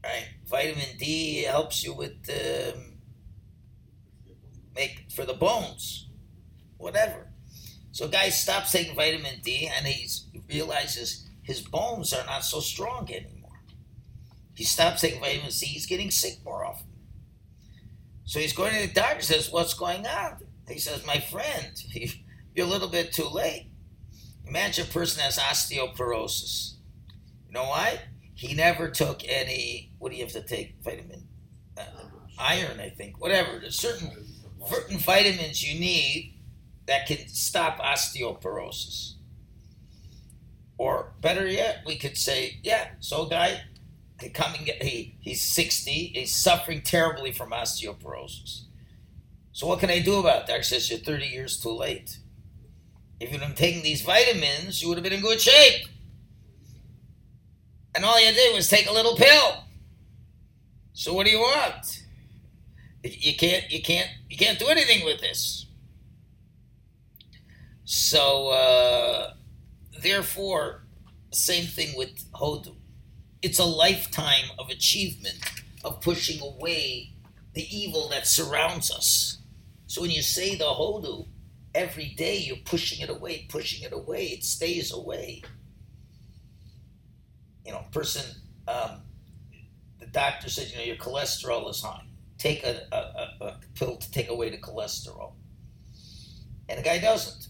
Right? 0.04 0.35
Vitamin 0.48 0.98
D 0.98 1.44
helps 1.44 1.84
you 1.84 1.94
with 1.94 2.30
um, 2.30 2.98
make 4.76 5.06
for 5.12 5.26
the 5.26 5.34
bones, 5.34 6.10
whatever. 6.78 7.28
So, 7.92 8.08
guy 8.08 8.30
stops 8.30 8.72
taking 8.72 8.96
vitamin 8.96 9.40
D 9.44 9.70
and 9.74 9.88
he 9.88 10.08
realizes 10.50 11.28
his 11.42 11.62
bones 11.62 12.14
are 12.14 12.26
not 12.26 12.44
so 12.44 12.60
strong 12.60 13.10
anymore. 13.12 13.62
He 14.56 14.64
stops 14.64 15.02
taking 15.02 15.20
vitamin 15.20 15.52
C. 15.52 15.66
He's 15.68 15.86
getting 15.86 16.12
sick 16.12 16.40
more 16.44 16.66
often. 16.66 16.88
So 18.26 18.40
he's 18.40 18.54
going 18.54 18.74
to 18.74 18.88
the 18.88 18.94
doctor. 18.94 19.22
Says, 19.22 19.52
"What's 19.52 19.74
going 19.76 20.06
on?" 20.08 20.38
He 20.68 20.80
says, 20.80 21.06
"My 21.06 21.20
friend, 21.20 21.74
you're 22.56 22.66
a 22.66 22.70
little 22.70 22.88
bit 22.88 23.14
too 23.14 23.28
late. 23.28 23.70
Imagine 24.48 24.88
a 24.88 24.90
person 24.90 25.22
has 25.22 25.38
osteoporosis. 25.38 26.76
You 27.48 27.54
know 27.54 27.64
why? 27.64 28.02
He 28.36 28.54
never 28.54 28.90
took 28.90 29.22
any. 29.28 29.92
What 29.98 30.12
do 30.12 30.18
you 30.18 30.24
have 30.24 30.34
to 30.34 30.44
take? 30.44 30.76
Vitamin, 30.84 31.28
uh, 31.78 31.84
iron, 32.38 32.80
I 32.80 32.90
think. 32.90 33.20
Whatever. 33.20 33.60
There's 33.60 33.80
certain 33.80 34.12
certain 34.68 34.98
vitamins 34.98 35.64
you 35.64 35.80
need 35.80 36.40
that 36.88 37.08
can 37.08 37.28
stop 37.30 37.80
osteoporosis. 37.80 39.14
Or 40.78 41.14
better 41.22 41.48
yet, 41.48 41.84
we 41.86 41.96
could 41.98 42.18
say, 42.18 42.60
yeah, 42.62 42.90
so 43.00 43.26
guy 43.26 43.62
coming 44.34 44.68
he 44.82 45.18
he's 45.20 45.42
60 45.42 45.92
he's 45.92 46.34
suffering 46.34 46.82
terribly 46.82 47.32
from 47.32 47.52
osteoporosis 47.52 48.64
so 49.52 49.68
what 49.68 49.80
can 49.80 49.90
i 49.90 50.00
do 50.00 50.20
about 50.20 50.48
that 50.48 50.64
says 50.64 50.90
you're 50.90 51.00
30 51.00 51.26
years 51.26 51.60
too 51.60 51.70
late 51.70 52.20
if 53.20 53.32
you'd 53.32 53.42
been 53.42 53.56
taking 53.56 53.84
these 53.84 54.02
vitamins 54.02 54.82
you 54.82 54.88
would 54.88 54.98
have 54.98 55.04
been 55.04 55.14
in 55.14 55.22
good 55.22 55.42
shape 55.42 55.88
and 57.96 58.06
all 58.06 58.20
you 58.20 58.32
did 58.34 58.56
was 58.56 58.70
take 58.70 58.90
a 58.90 58.94
little 58.94 59.16
pill 59.16 59.64
so 60.94 61.14
what 61.14 61.26
do 61.26 61.32
you 61.32 61.40
want 61.40 62.04
you 63.04 63.36
can't 63.36 63.72
you 63.72 63.82
can't 63.82 64.10
you 64.30 64.38
can't 64.38 64.60
do 64.60 64.68
anything 64.68 65.06
with 65.06 65.20
this 65.22 65.66
so 67.84 68.50
uh, 68.50 69.34
therefore 70.02 70.84
same 71.32 71.66
thing 71.66 71.96
with 71.98 72.32
hodu 72.34 72.76
it's 73.42 73.60
a 73.60 73.66
lifetime 73.66 74.50
of 74.58 74.70
achievement 74.70 75.38
of 75.84 76.02
pushing 76.02 76.42
away 76.42 77.12
the 77.54 77.66
evil 77.76 78.10
that 78.10 78.28
surrounds 78.28 78.92
us. 78.92 79.38
So 79.88 80.02
when 80.02 80.12
you 80.12 80.22
say 80.22 80.56
the 80.56 80.66
hodu, 80.66 81.28
every 81.74 82.10
day 82.18 82.38
you're 82.38 82.58
pushing 82.66 83.02
it 83.02 83.10
away, 83.10 83.46
pushing 83.50 83.84
it 83.84 83.94
away, 83.94 84.26
it 84.26 84.44
stays 84.44 84.92
away. 84.92 85.44
You 87.66 87.72
know, 87.72 87.84
person, 87.92 88.24
um, 88.68 89.02
the 90.00 90.08
doctor 90.08 90.50
says, 90.50 90.72
you 90.72 90.78
know, 90.78 90.84
your 90.84 90.98
cholesterol 90.98 91.70
is 91.70 91.82
high. 91.82 92.04
Take 92.38 92.64
a, 92.64 92.88
a, 92.92 93.46
a 93.46 93.60
pill 93.74 93.96
to 93.98 94.12
take 94.12 94.30
away 94.30 94.50
the 94.50 94.58
cholesterol. 94.58 95.34
And 96.70 96.80
the 96.80 96.84
guy 96.84 97.00
doesn't. 97.00 97.48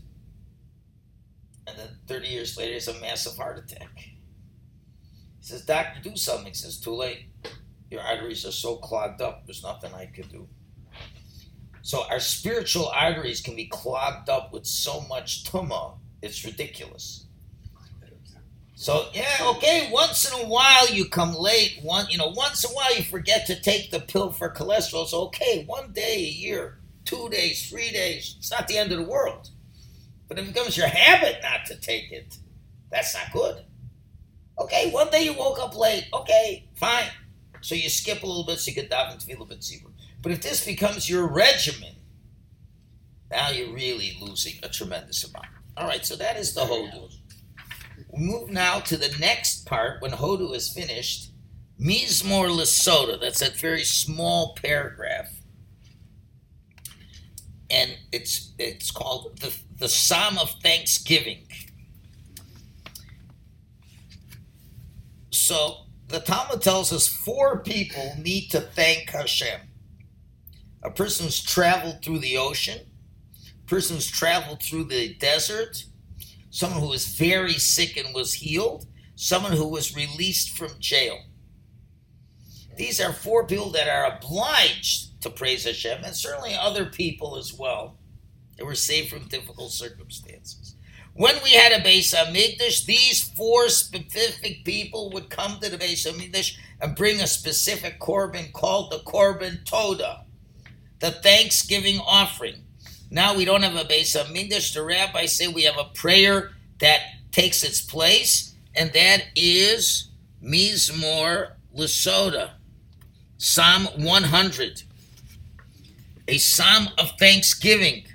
And 1.68 1.78
then 1.78 1.90
30 2.08 2.28
years 2.28 2.58
later, 2.58 2.70
he 2.70 2.74
has 2.76 2.88
a 2.88 3.00
massive 3.02 3.36
heart 3.38 3.58
attack. 3.58 3.98
He 3.98 5.42
says, 5.42 5.66
Doctor, 5.66 6.02
do 6.02 6.16
something. 6.16 6.48
He 6.48 6.54
says, 6.54 6.80
Too 6.80 6.94
late. 6.94 7.26
Your 7.90 8.02
arteries 8.02 8.46
are 8.46 8.52
so 8.52 8.78
clogged 8.78 9.22
up, 9.22 9.46
there's 9.46 9.64
nothing 9.64 9.94
I 9.94 10.08
can 10.08 10.28
do. 10.28 10.48
So 11.82 12.04
our 12.10 12.20
spiritual 12.20 12.88
arteries 12.88 13.42
can 13.42 13.56
be 13.56 13.68
clogged 13.68 14.28
up 14.28 14.52
with 14.52 14.66
so 14.66 15.02
much 15.02 15.44
tuma, 15.44 15.98
it's 16.22 16.44
ridiculous. 16.44 17.25
So 18.76 19.08
yeah, 19.14 19.38
okay. 19.42 19.90
Once 19.92 20.30
in 20.30 20.46
a 20.46 20.48
while 20.48 20.90
you 20.90 21.06
come 21.06 21.34
late. 21.34 21.80
One, 21.82 22.08
you 22.10 22.18
know, 22.18 22.28
once 22.36 22.64
in 22.64 22.72
a 22.72 22.74
while 22.74 22.96
you 22.96 23.04
forget 23.04 23.48
to 23.48 23.60
take 23.60 23.90
the 23.90 24.02
pill 24.02 24.32
for 24.32 24.54
cholesterol. 24.54 25.08
So 25.08 25.22
okay, 25.28 25.64
one 25.66 25.94
day 25.94 26.16
a 26.18 26.30
year, 26.30 26.80
two 27.06 27.30
days, 27.30 27.70
three 27.70 27.92
days. 27.92 28.36
It's 28.38 28.52
not 28.52 28.68
the 28.68 28.78
end 28.78 28.92
of 28.92 29.00
the 29.00 29.10
world. 29.10 29.50
But 30.28 30.40
it 30.40 30.48
becomes 30.48 30.76
your 30.76 30.88
habit 30.88 31.38
not 31.42 31.66
to 31.68 31.80
take 31.80 32.12
it, 32.12 32.38
that's 32.92 33.14
not 33.14 33.32
good. 33.32 33.64
Okay, 34.60 34.90
one 34.92 35.10
day 35.10 35.24
you 35.24 35.34
woke 35.34 35.60
up 35.60 35.78
late. 35.78 36.08
Okay, 36.14 36.68
fine. 36.76 37.06
So 37.62 37.76
you 37.76 37.90
skip 37.90 38.24
a 38.24 38.28
little 38.28 38.46
bit 38.46 38.60
so 38.60 38.70
you 38.70 38.76
get 38.76 38.90
daven 38.90 39.20
to 39.20 39.26
feel 39.26 39.42
a 39.42 39.46
bit 39.46 39.62
deeper. 39.62 39.90
But 40.22 40.32
if 40.32 40.42
this 40.42 40.66
becomes 40.66 41.10
your 41.10 41.28
regimen, 41.28 41.96
now 43.30 43.50
you're 43.50 43.74
really 43.74 44.18
losing 44.22 44.54
a 44.64 44.70
tremendous 44.70 45.24
amount. 45.24 45.48
All 45.78 45.88
right, 45.88 46.06
so 46.06 46.16
that 46.16 46.38
is 46.38 46.54
the 46.54 46.62
Hodu. 46.62 47.12
We 48.16 48.24
move 48.24 48.50
now 48.50 48.80
to 48.80 48.96
the 48.96 49.14
next 49.20 49.66
part 49.66 50.02
when 50.02 50.12
Hodu 50.12 50.56
is 50.56 50.72
finished. 50.72 51.32
Mizmor 51.80 52.50
Lesoda, 52.50 53.20
that's 53.20 53.42
that 53.42 53.58
very 53.58 53.84
small 53.84 54.56
paragraph. 54.62 55.30
And 57.70 57.98
it's 58.14 58.54
it's 58.58 58.92
called 58.92 59.40
the, 59.42 59.54
the 59.80 59.90
Psalm 59.90 60.38
of 60.38 60.52
Thanksgiving. 60.64 61.48
So 65.32 65.80
the 66.08 66.20
Talmud 66.20 66.62
tells 66.62 66.94
us 66.94 67.08
four 67.08 67.60
people 67.60 68.16
need 68.18 68.50
to 68.52 68.62
thank 68.62 69.10
Hashem. 69.10 69.60
A 70.84 70.92
person 70.92 71.26
who's 71.26 71.44
traveled 71.44 72.02
through 72.02 72.20
the 72.20 72.38
ocean, 72.38 72.80
a 73.66 73.70
person 73.70 73.98
who's 73.98 74.08
traveled 74.08 74.64
through 74.64 74.86
the 74.86 75.16
desert, 75.16 75.84
someone 76.56 76.80
who 76.80 76.88
was 76.88 77.08
very 77.08 77.56
sick 77.56 77.98
and 77.98 78.16
was 78.16 78.36
healed, 78.36 78.86
someone 79.16 79.52
who 79.52 79.68
was 79.68 79.94
released 79.94 80.56
from 80.56 80.70
jail. 80.80 81.20
These 82.78 83.02
are 83.02 83.12
four 83.12 83.46
people 83.46 83.72
that 83.72 83.90
are 83.90 84.16
obliged 84.16 85.22
to 85.22 85.30
praise 85.30 85.66
Hashem, 85.66 86.06
and 86.06 86.16
certainly 86.16 86.56
other 86.56 86.86
people 86.86 87.36
as 87.36 87.54
well 87.54 87.98
that 88.56 88.64
were 88.64 88.74
saved 88.74 89.10
from 89.10 89.28
difficult 89.28 89.74
circumstances. 89.74 90.78
When 91.14 91.36
we 91.44 91.52
had 91.52 91.74
a 91.74 91.84
Beis 91.84 92.16
Hamikdash, 92.16 92.86
these 92.86 93.22
four 93.22 93.68
specific 93.68 94.64
people 94.64 95.12
would 95.12 95.30
come 95.30 95.60
to 95.60 95.70
the 95.70 95.78
Beis 95.78 96.10
Hamikdash 96.10 96.56
and 96.80 96.96
bring 96.96 97.20
a 97.20 97.28
specific 97.28 98.00
korban 98.00 98.54
called 98.54 98.94
the 98.94 99.00
korban 99.00 99.66
toda, 99.66 100.24
the 101.00 101.12
Thanksgiving 101.12 102.00
offering. 102.00 102.65
Now 103.10 103.36
we 103.36 103.46
don't 103.46 103.64
have 103.64 103.76
a 103.76 103.84
Beis 103.84 104.16
Hamikdash. 104.16 104.74
The 104.74 104.84
rabbis 104.84 105.38
say 105.38 105.48
we 105.48 105.64
have 105.64 105.78
a 105.78 105.86
prayer 105.94 106.52
that 106.80 107.02
takes 107.32 107.64
its 107.64 107.82
place, 107.82 108.54
and 108.76 108.92
that 108.94 109.26
is 109.36 110.10
Mizmor 110.44 111.52
Lesoda, 111.76 112.52
Psalm 113.38 113.88
100, 113.98 114.84
a 116.28 116.38
psalm 116.38 116.90
of 116.98 117.12
thanksgiving. 117.20 118.06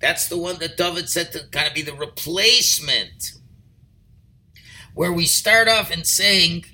That's 0.00 0.28
the 0.28 0.38
one 0.38 0.58
that 0.60 0.76
David 0.76 1.08
said 1.08 1.32
to 1.32 1.46
kind 1.50 1.68
of 1.68 1.74
be 1.74 1.82
the 1.82 1.94
replacement. 1.94 3.32
Where 4.94 5.12
we 5.12 5.26
start 5.26 5.68
off 5.68 5.90
in 5.90 6.04
saying, 6.04 6.64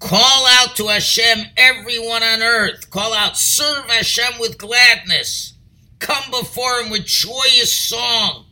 Call 0.00 0.46
out 0.46 0.76
to 0.76 0.88
Hashem, 0.88 1.46
everyone 1.56 2.22
on 2.22 2.42
earth. 2.42 2.90
Call 2.90 3.14
out, 3.14 3.38
serve 3.38 3.86
Hashem 3.86 4.38
with 4.38 4.58
gladness. 4.58 5.53
Come 6.04 6.30
before 6.30 6.80
him 6.80 6.90
with 6.90 7.06
joyous 7.06 7.72
song. 7.72 8.44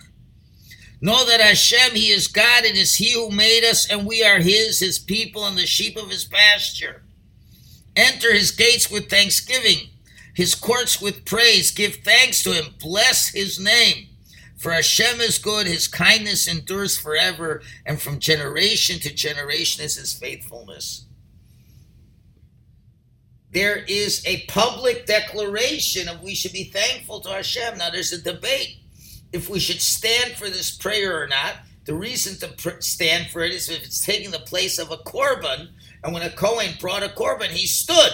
Know 1.03 1.27
that 1.27 1.41
Hashem, 1.41 1.95
He 1.95 2.09
is 2.09 2.29
God, 2.29 2.65
it 2.65 2.77
is 2.77 2.95
He 2.95 3.13
who 3.13 3.31
made 3.31 3.63
us, 3.63 3.91
and 3.91 4.07
we 4.07 4.25
are 4.25 4.39
His, 4.39 4.81
His 4.81 4.99
people, 4.99 5.45
and 5.45 5.59
the 5.59 5.67
sheep 5.67 5.99
of 5.99 6.09
His 6.09 6.25
pasture. 6.25 7.03
Enter 7.95 8.33
His 8.33 8.53
gates 8.53 8.91
with 8.91 9.11
thanksgiving, 9.11 9.91
His 10.33 10.55
courts 10.55 11.03
with 11.03 11.27
praise. 11.27 11.71
Give 11.73 11.97
thanks 11.97 12.43
to 12.45 12.55
Him, 12.55 12.75
bless 12.81 13.29
His 13.29 13.61
name. 13.61 14.07
For 14.57 14.73
Hashem 14.73 15.21
is 15.21 15.39
good, 15.39 15.67
his 15.67 15.89
kindness 15.89 16.47
endures 16.47 16.97
forever, 16.97 17.63
and 17.85 18.01
from 18.01 18.21
generation 18.21 19.01
to 19.01 19.13
generation 19.13 19.85
is 19.85 19.97
his 19.97 20.15
faithfulness. 20.15 21.05
There 23.53 23.77
is 23.77 24.23
a 24.27 24.45
public 24.47 25.05
declaration 25.05 26.09
of 26.09 26.23
we 26.23 26.35
should 26.35 26.53
be 26.53 26.65
thankful 26.65 27.21
to 27.21 27.29
Hashem. 27.29 27.79
Now, 27.79 27.91
there's 27.91 28.13
a 28.13 28.21
debate 28.21 28.79
if 29.33 29.49
we 29.51 29.61
should 29.61 29.83
stand 29.83 30.33
for 30.33 30.49
this 30.49 30.75
prayer 30.75 31.23
or 31.23 31.27
not. 31.27 31.57
The 31.85 31.95
reason 31.95 32.39
to 32.39 32.55
pr- 32.57 32.81
stand 32.81 33.31
for 33.31 33.43
it 33.43 33.53
is 33.53 33.69
if 33.69 33.85
it's 33.85 34.05
taking 34.05 34.31
the 34.31 34.39
place 34.39 34.79
of 34.79 34.91
a 34.91 34.97
korban, 34.97 35.69
and 36.03 36.15
when 36.15 36.23
a 36.23 36.31
Kohen 36.31 36.75
brought 36.81 37.03
a 37.03 37.09
korban, 37.09 37.49
he 37.49 37.67
stood. 37.67 38.13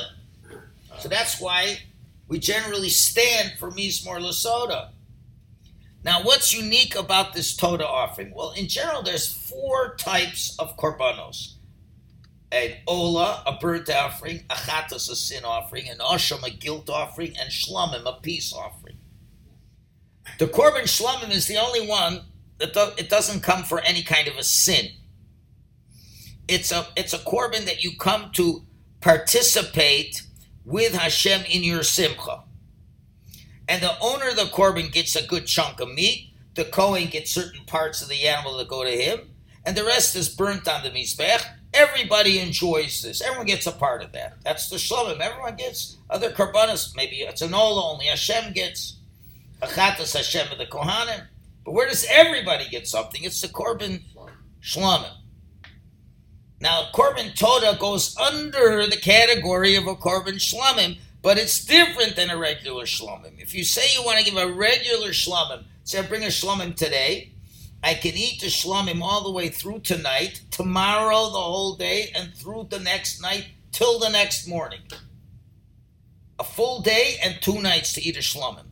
So 0.99 1.09
that's 1.09 1.41
why 1.41 1.79
we 2.27 2.41
generally 2.41 2.89
stand 2.89 3.53
for 3.59 3.71
Mizmor 3.71 4.21
Lesoda. 4.21 4.91
Now, 6.05 6.23
what's 6.23 6.53
unique 6.53 6.97
about 6.97 7.35
this 7.35 7.55
Toda 7.55 7.87
offering? 7.87 8.33
Well, 8.35 8.53
in 8.53 8.69
general, 8.69 9.03
there's 9.03 9.33
four 9.33 9.95
types 9.97 10.57
of 10.59 10.77
korbanos. 10.77 11.55
An 12.51 12.77
ola, 12.87 13.43
a 13.47 13.59
burnt 13.59 13.91
offering, 13.91 14.45
a 14.49 14.55
chatas, 14.55 15.11
a 15.11 15.17
sin 15.17 15.45
offering, 15.45 15.89
an 15.89 15.99
asham, 15.99 16.43
a 16.47 16.51
guilt 16.51 16.89
offering, 16.89 17.35
and 17.39 17.51
shlamim, 17.51 18.07
a 18.07 18.21
peace 18.21 18.53
offering. 18.53 18.97
The 20.39 20.47
korban 20.47 20.85
shlamim 20.85 21.31
is 21.31 21.47
the 21.47 21.59
only 21.59 21.87
one 21.87 22.23
that 22.59 22.73
do, 22.73 22.89
it 22.97 23.09
doesn't 23.09 23.43
come 23.43 23.65
for 23.65 23.81
any 23.81 24.03
kind 24.03 24.29
of 24.29 24.37
a 24.37 24.43
sin. 24.43 24.93
It's 26.47 26.73
a 26.73 26.87
it's 26.97 27.13
a 27.13 27.19
korban 27.19 27.67
that 27.67 27.85
you 27.85 27.97
come 27.99 28.31
to 28.33 28.65
participate 29.01 30.23
with 30.65 30.95
Hashem 30.95 31.43
in 31.49 31.63
your 31.63 31.83
simcha. 31.83 32.45
And 33.69 33.83
the 33.83 33.99
owner 34.01 34.31
of 34.31 34.37
the 34.37 34.45
korban 34.45 34.91
gets 34.91 35.15
a 35.15 35.27
good 35.27 35.47
chunk 35.47 35.81
of 35.81 35.93
meat. 35.93 36.33
The 36.55 36.65
Kohen 36.65 37.09
gets 37.09 37.31
certain 37.31 37.65
parts 37.67 38.03
of 38.03 38.09
the 38.09 38.27
animal 38.27 38.57
that 38.57 38.69
go 38.69 38.83
to 38.83 38.91
him, 38.91 39.31
and 39.65 39.77
the 39.77 39.85
rest 39.85 40.17
is 40.17 40.29
burnt 40.29 40.67
on 40.67 40.83
the 40.83 40.91
mizbeach. 40.91 41.45
Everybody 41.75 42.39
enjoys 42.39 43.03
this. 43.03 43.21
Everyone 43.21 43.47
gets 43.47 43.67
a 43.67 43.73
part 43.73 44.03
of 44.03 44.13
that. 44.13 44.39
That's 44.43 44.69
the 44.69 44.79
shalom. 44.79 45.21
Everyone 45.21 45.57
gets 45.57 45.99
other 46.09 46.31
korbanos. 46.31 46.97
Maybe 46.97 47.17
it's 47.17 47.43
an 47.43 47.55
ola 47.55 47.93
only. 47.93 48.07
Hashem 48.07 48.53
gets 48.53 48.97
achatas 49.61 50.17
Hashem 50.17 50.51
of 50.51 50.59
the 50.59 50.67
kohanim. 50.67 51.27
But 51.65 51.73
where 51.73 51.89
does 51.89 52.07
everybody 52.09 52.69
get 52.71 52.89
something? 52.89 53.23
It's 53.23 53.41
the 53.41 53.49
korban 53.49 54.03
shlomim. 54.63 55.13
Now, 56.61 56.89
korban 56.93 57.37
toda 57.37 57.79
goes 57.79 58.17
under 58.17 58.87
the 58.87 58.97
category 58.97 59.77
of 59.77 59.87
a 59.87 59.95
korban 59.95 60.37
shlomim, 60.37 60.99
but 61.23 61.39
it's 61.39 61.65
different 61.65 62.17
than 62.17 62.31
a 62.31 62.37
regular 62.37 62.85
shlomim. 62.85 63.39
If 63.39 63.55
you 63.55 63.63
say 63.63 63.83
you 63.95 64.05
want 64.05 64.19
to 64.19 64.25
give 64.25 64.37
a 64.37 64.51
regular 64.51 65.11
shlomim, 65.11 65.65
say 65.85 66.01
I 66.01 66.03
bring 66.03 66.25
a 66.25 66.29
shlomim 66.29 66.75
today, 66.75 67.33
I 67.83 67.95
can 67.95 68.15
eat 68.15 68.41
the 68.41 68.49
shlomim 68.49 69.03
all 69.03 69.23
the 69.23 69.31
way 69.31 69.49
through 69.49 69.81
tonight, 69.81 70.43
tomorrow 70.51 71.31
the 71.31 71.39
whole 71.39 71.77
day, 71.77 72.11
and 72.15 72.35
through 72.35 72.69
the 72.71 72.81
next 72.81 73.23
night 73.23 73.49
till 73.73 73.99
the 73.99 74.09
next 74.09 74.49
morning. 74.49 74.81
A 76.39 76.45
full 76.45 76.81
day 76.81 77.17
and 77.23 77.41
two 77.41 77.61
nights 77.61 77.93
to 77.95 78.03
eat 78.03 78.17
a 78.17 78.21
shlomim. 78.21 78.67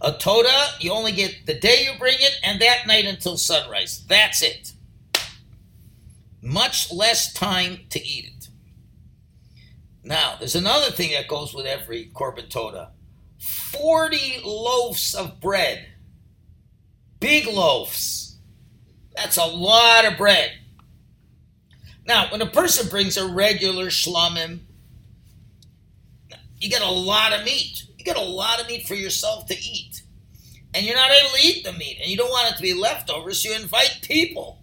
A 0.00 0.12
toda, 0.12 0.68
you 0.80 0.92
only 0.92 1.12
get 1.12 1.46
the 1.46 1.54
day 1.54 1.84
you 1.84 1.98
bring 1.98 2.18
it 2.20 2.38
and 2.44 2.60
that 2.60 2.86
night 2.86 3.04
until 3.04 3.36
sunrise. 3.36 4.04
That's 4.06 4.42
it. 4.42 4.72
Much 6.40 6.92
less 6.92 7.32
time 7.32 7.80
to 7.90 8.04
eat 8.04 8.26
it. 8.26 8.48
Now, 10.04 10.36
there's 10.38 10.54
another 10.54 10.90
thing 10.90 11.12
that 11.12 11.26
goes 11.28 11.52
with 11.52 11.66
every 11.66 12.10
korban 12.14 12.48
toda 12.48 12.92
40 13.38 14.40
loaves 14.44 15.14
of 15.14 15.40
bread. 15.40 15.86
Big 17.20 17.46
loaves. 17.46 18.36
That's 19.16 19.36
a 19.36 19.46
lot 19.46 20.04
of 20.04 20.16
bread. 20.16 20.52
Now, 22.06 22.30
when 22.30 22.40
a 22.40 22.46
person 22.46 22.88
brings 22.88 23.16
a 23.16 23.26
regular 23.26 23.86
shlamim, 23.86 24.60
you 26.60 26.70
get 26.70 26.82
a 26.82 26.90
lot 26.90 27.32
of 27.32 27.44
meat. 27.44 27.84
You 27.98 28.04
get 28.04 28.16
a 28.16 28.22
lot 28.22 28.60
of 28.60 28.68
meat 28.68 28.86
for 28.86 28.94
yourself 28.94 29.46
to 29.46 29.54
eat. 29.54 30.02
And 30.74 30.86
you're 30.86 30.96
not 30.96 31.10
able 31.10 31.30
to 31.30 31.46
eat 31.46 31.64
the 31.64 31.72
meat, 31.72 31.98
and 32.00 32.10
you 32.10 32.16
don't 32.16 32.30
want 32.30 32.52
it 32.52 32.56
to 32.56 32.62
be 32.62 32.74
leftovers, 32.74 33.42
so 33.42 33.48
you 33.48 33.56
invite 33.56 34.00
people 34.02 34.62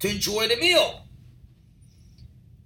to 0.00 0.08
enjoy 0.08 0.46
the 0.46 0.56
meal. 0.56 1.06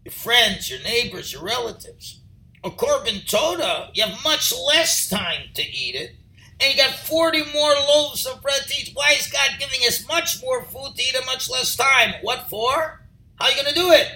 Your 0.05 0.13
friends, 0.13 0.71
your 0.71 0.81
neighbors, 0.81 1.33
your 1.33 1.43
relatives. 1.43 2.21
A 2.63 2.71
korban 2.71 3.27
toda, 3.29 3.91
you 3.95 4.05
have 4.05 4.23
much 4.25 4.53
less 4.53 5.09
time 5.09 5.49
to 5.55 5.63
eat 5.63 5.95
it, 5.95 6.17
and 6.61 6.73
you 6.73 6.77
got 6.77 6.95
40 6.95 7.53
more 7.53 7.73
loaves 7.89 8.27
of 8.27 8.43
bread 8.43 8.63
to 8.67 8.75
eat. 8.75 8.91
Why 8.95 9.15
is 9.19 9.27
God 9.29 9.51
giving 9.59 9.81
us 9.87 10.07
much 10.07 10.43
more 10.43 10.63
food 10.65 10.95
to 10.97 11.03
eat 11.03 11.15
in 11.15 11.25
much 11.27 11.49
less 11.49 11.75
time? 11.75 12.15
What 12.23 12.51
for? 12.51 13.01
How 13.37 13.47
are 13.47 13.51
you 13.51 13.63
going 13.63 13.75
to 13.75 13.81
do 13.81 13.91
it? 13.93 14.09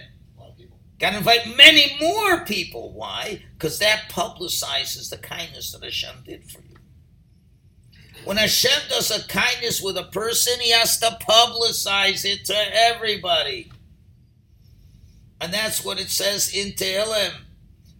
Got 0.98 1.10
to 1.10 1.16
invite 1.18 1.56
many 1.56 1.96
more 2.00 2.44
people. 2.44 2.92
Why? 2.92 3.42
Because 3.54 3.78
that 3.80 4.10
publicizes 4.10 5.10
the 5.10 5.16
kindness 5.16 5.72
that 5.72 5.82
Hashem 5.82 6.22
did 6.24 6.50
for 6.50 6.60
you. 6.60 6.76
When 8.24 8.36
Hashem 8.36 8.88
does 8.88 9.10
a 9.10 9.26
kindness 9.26 9.82
with 9.82 9.96
a 9.98 10.04
person, 10.04 10.60
he 10.60 10.70
has 10.70 10.98
to 11.00 11.18
publicize 11.20 12.24
it 12.24 12.44
to 12.46 12.54
everybody. 12.72 13.70
And 15.40 15.52
that's 15.52 15.84
what 15.84 16.00
it 16.00 16.10
says 16.10 16.54
in 16.54 16.72
Tehillim. 16.72 17.32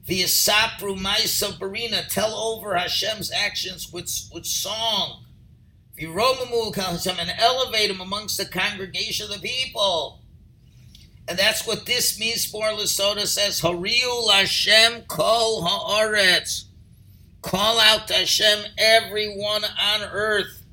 The 0.06 0.22
Isapru 0.22 0.98
Maisa 0.98 1.58
Barina, 1.58 2.06
tell 2.08 2.34
over 2.34 2.76
Hashem's 2.76 3.32
actions 3.32 3.90
with, 3.92 4.28
with 4.32 4.44
song. 4.44 5.24
Viromamu 5.98 6.74
Hashem 6.74 7.16
and 7.18 7.32
elevate 7.38 7.90
him 7.90 8.00
amongst 8.00 8.36
the 8.36 8.44
congregation 8.44 9.26
of 9.30 9.40
the 9.40 9.48
people. 9.48 10.20
And 11.26 11.38
that's 11.38 11.66
what 11.66 11.86
this 11.86 12.18
means 12.20 12.44
for 12.44 12.64
Lesoda 12.64 13.26
says, 13.26 13.62
Hariu 13.62 14.30
Hashem 14.30 15.02
kol 15.08 15.62
haaretz. 15.62 16.64
Call 17.40 17.78
out 17.78 18.08
to 18.08 18.14
Hashem, 18.14 18.64
everyone 18.76 19.64
on 19.64 20.02
earth. 20.02 20.64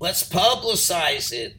Let's 0.00 0.28
publicize 0.28 1.32
it. 1.32 1.56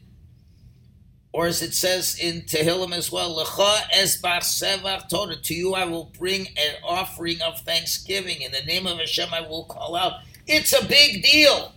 Or 1.34 1.48
as 1.48 1.62
it 1.62 1.74
says 1.74 2.16
in 2.20 2.42
Tehillim 2.42 2.92
as 2.92 3.10
well, 3.10 3.36
Lecha 3.36 3.90
esbach 3.92 4.44
sevach 4.44 5.08
Torah. 5.08 5.34
To 5.34 5.52
you 5.52 5.74
I 5.74 5.84
will 5.84 6.12
bring 6.16 6.46
an 6.46 6.76
offering 6.84 7.42
of 7.42 7.58
thanksgiving. 7.62 8.42
In 8.42 8.52
the 8.52 8.62
name 8.62 8.86
of 8.86 8.98
Hashem 8.98 9.34
I 9.34 9.40
will 9.40 9.64
call 9.64 9.96
out. 9.96 10.20
It's 10.46 10.72
a 10.72 10.86
big 10.86 11.24
deal. 11.24 11.74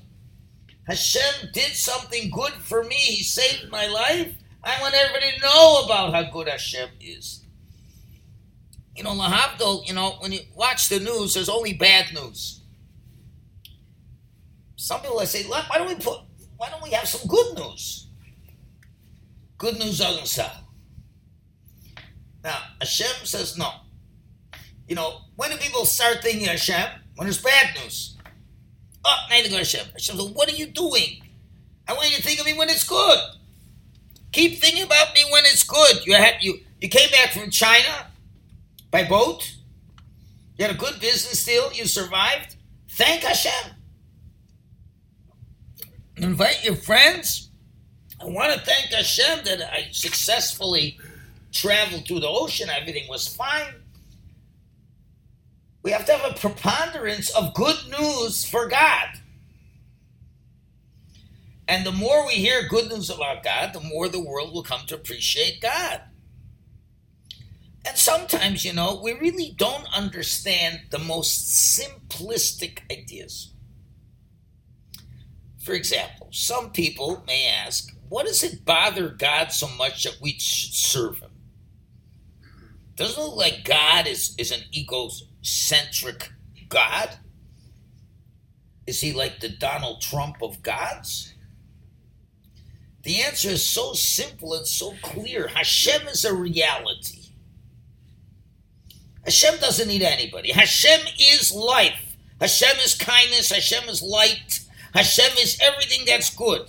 Hashem 0.86 1.50
did 1.54 1.74
something 1.74 2.30
good 2.30 2.54
for 2.54 2.84
me. 2.84 2.98
He 2.98 3.24
saved 3.24 3.72
my 3.72 3.88
life. 3.88 4.32
I 4.63 4.80
want 4.80 4.93
everybody 4.93 5.32
to 5.32 5.41
know 5.41 5.82
about 5.86 6.13
how 6.13 6.30
good 6.30 6.48
Hashem 6.48 6.89
is. 7.02 7.43
You 8.96 9.06
know, 9.06 9.13
Lehavdil, 9.13 9.88
you 9.88 9.96
know, 9.96 10.17
when 10.20 10.34
you 10.34 10.41
watch 10.56 10.88
the 10.88 11.00
news, 11.00 11.34
there's 11.34 11.50
only 11.50 11.74
bad 11.74 12.13
news. 12.13 12.62
Some 14.76 15.02
people 15.02 15.20
say, 15.22 15.46
why 15.46 15.65
don't 15.80 15.88
we 15.88 15.96
put, 15.96 16.20
why 16.58 16.70
don't 16.70 16.84
we 16.84 16.91
have 16.91 17.08
some 17.08 17.28
good 17.28 17.58
news? 17.58 18.07
Good 19.58 19.80
news 19.80 20.00
doesn't 20.00 20.28
sell. 20.28 20.52
Now, 22.43 22.60
Hashem 22.80 23.26
says 23.26 23.58
no. 23.58 23.70
You 24.88 24.96
know, 24.96 25.22
when 25.36 25.52
do 25.52 25.58
people 25.58 25.86
start 25.86 26.22
thinking 26.22 26.48
Hashem? 26.48 26.89
When 27.15 27.26
there's 27.26 27.41
bad 27.41 27.76
news. 27.76 28.15
Oh, 29.04 29.15
now 29.30 29.41
they 29.41 29.50
go 29.50 29.58
Hashem. 29.58 29.88
Hashem 29.93 30.15
says, 30.17 30.32
what 30.32 30.52
are 30.52 30.56
you 30.56 30.67
doing? 30.67 31.24
I 31.88 31.93
want 31.93 32.10
you 32.10 32.17
to 32.17 32.24
think 32.24 32.39
of 32.39 32.46
me 32.46 32.54
when 32.54 32.70
it's 32.70 32.84
good. 32.84 33.20
Keep 34.32 34.60
thinking 34.60 34.84
about 34.84 35.13
me 35.13 35.22
when 35.32 35.46
it's 35.46 35.63
good. 35.63 36.06
You 36.06 36.15
had 36.15 36.36
you 36.41 36.60
you 36.82 36.89
came 36.89 37.10
back 37.12 37.32
from 37.32 37.50
China 37.50 38.08
by 38.91 39.04
boat. 39.04 39.56
You 40.58 40.65
had 40.65 40.76
a 40.76 40.78
good 40.78 41.00
business 41.00 41.43
deal. 41.46 41.72
You 41.72 41.86
survived. 41.86 42.56
Thank 42.89 43.24
Hashem. 43.24 43.74
Invite 46.17 46.63
your 46.63 46.76
friends. 46.76 47.46
I 48.19 48.25
want 48.25 48.53
to 48.53 48.60
thank 48.60 48.88
Hashem 48.88 49.45
that 49.45 49.62
I 49.71 49.89
successfully 49.91 50.97
traveled 51.51 52.08
through 52.08 52.21
the 52.21 52.27
ocean. 52.27 52.69
Everything 52.69 53.08
was 53.08 53.27
fine. 53.27 53.73
We 55.84 55.91
have 55.91 56.06
to 56.06 56.13
have 56.13 56.32
a 56.32 56.38
preponderance 56.38 57.30
of 57.30 57.53
good 57.53 57.77
news 57.89 58.43
for 58.43 58.67
God. 58.67 59.08
And 61.67 61.86
the 61.86 61.91
more 61.91 62.25
we 62.25 62.34
hear 62.34 62.67
good 62.67 62.89
news 62.89 63.10
about 63.10 63.43
God, 63.43 63.73
the 63.73 63.82
more 63.82 64.08
the 64.08 64.23
world 64.23 64.53
will 64.53 64.63
come 64.63 64.86
to 64.88 64.95
appreciate 64.95 65.62
God. 65.62 66.01
And 67.86 67.97
sometimes, 67.97 68.65
you 68.65 68.73
know, 68.73 68.99
we 69.01 69.13
really 69.13 69.53
don't 69.56 69.86
understand 69.95 70.82
the 70.89 70.99
most 70.99 71.80
simplistic 71.80 72.80
ideas. 72.91 73.53
For 75.67 75.73
example, 75.73 76.30
some 76.32 76.71
people 76.71 77.25
may 77.27 77.45
ask, 77.45 77.93
what 78.08 78.25
does 78.25 78.41
it 78.41 78.63
bother 78.63 79.10
God 79.10 79.51
so 79.51 79.67
much 79.67 80.06
that 80.06 80.17
we 80.21 80.32
should 80.39 80.73
serve 80.73 81.19
Him? 81.19 81.32
Doesn't 82.95 83.21
it 83.21 83.25
look 83.25 83.36
like 83.36 83.65
God 83.65 84.08
is, 84.08 84.34
is 84.38 84.51
an 84.51 84.62
egocentric 84.73 86.32
God? 86.69 87.17
Is 88.88 89.01
he 89.01 89.12
like 89.12 89.41
the 89.41 89.49
Donald 89.49 89.99
Trump 89.99 90.38
of 90.41 90.63
gods? 90.63 91.34
The 93.03 93.21
answer 93.23 93.49
is 93.49 93.62
so 93.62 93.91
simple 93.91 94.53
and 94.53 94.65
so 94.65 94.93
clear. 95.01 95.49
Hashem 95.49 96.08
is 96.08 96.23
a 96.23 96.34
reality. 96.34 97.32
Hashem 99.25 99.60
doesn't 99.60 99.89
need 99.89 100.01
anybody. 100.01 100.53
Hashem 100.53 101.06
is 101.19 101.51
life. 101.51 102.15
Hashem 102.39 102.80
is 102.86 102.95
kindness. 102.95 103.51
Hashem 103.51 103.89
is 103.89 104.01
light. 104.01 104.62
Hashem 104.93 105.38
is 105.39 105.60
everything 105.62 106.06
that's 106.06 106.30
good. 106.36 106.67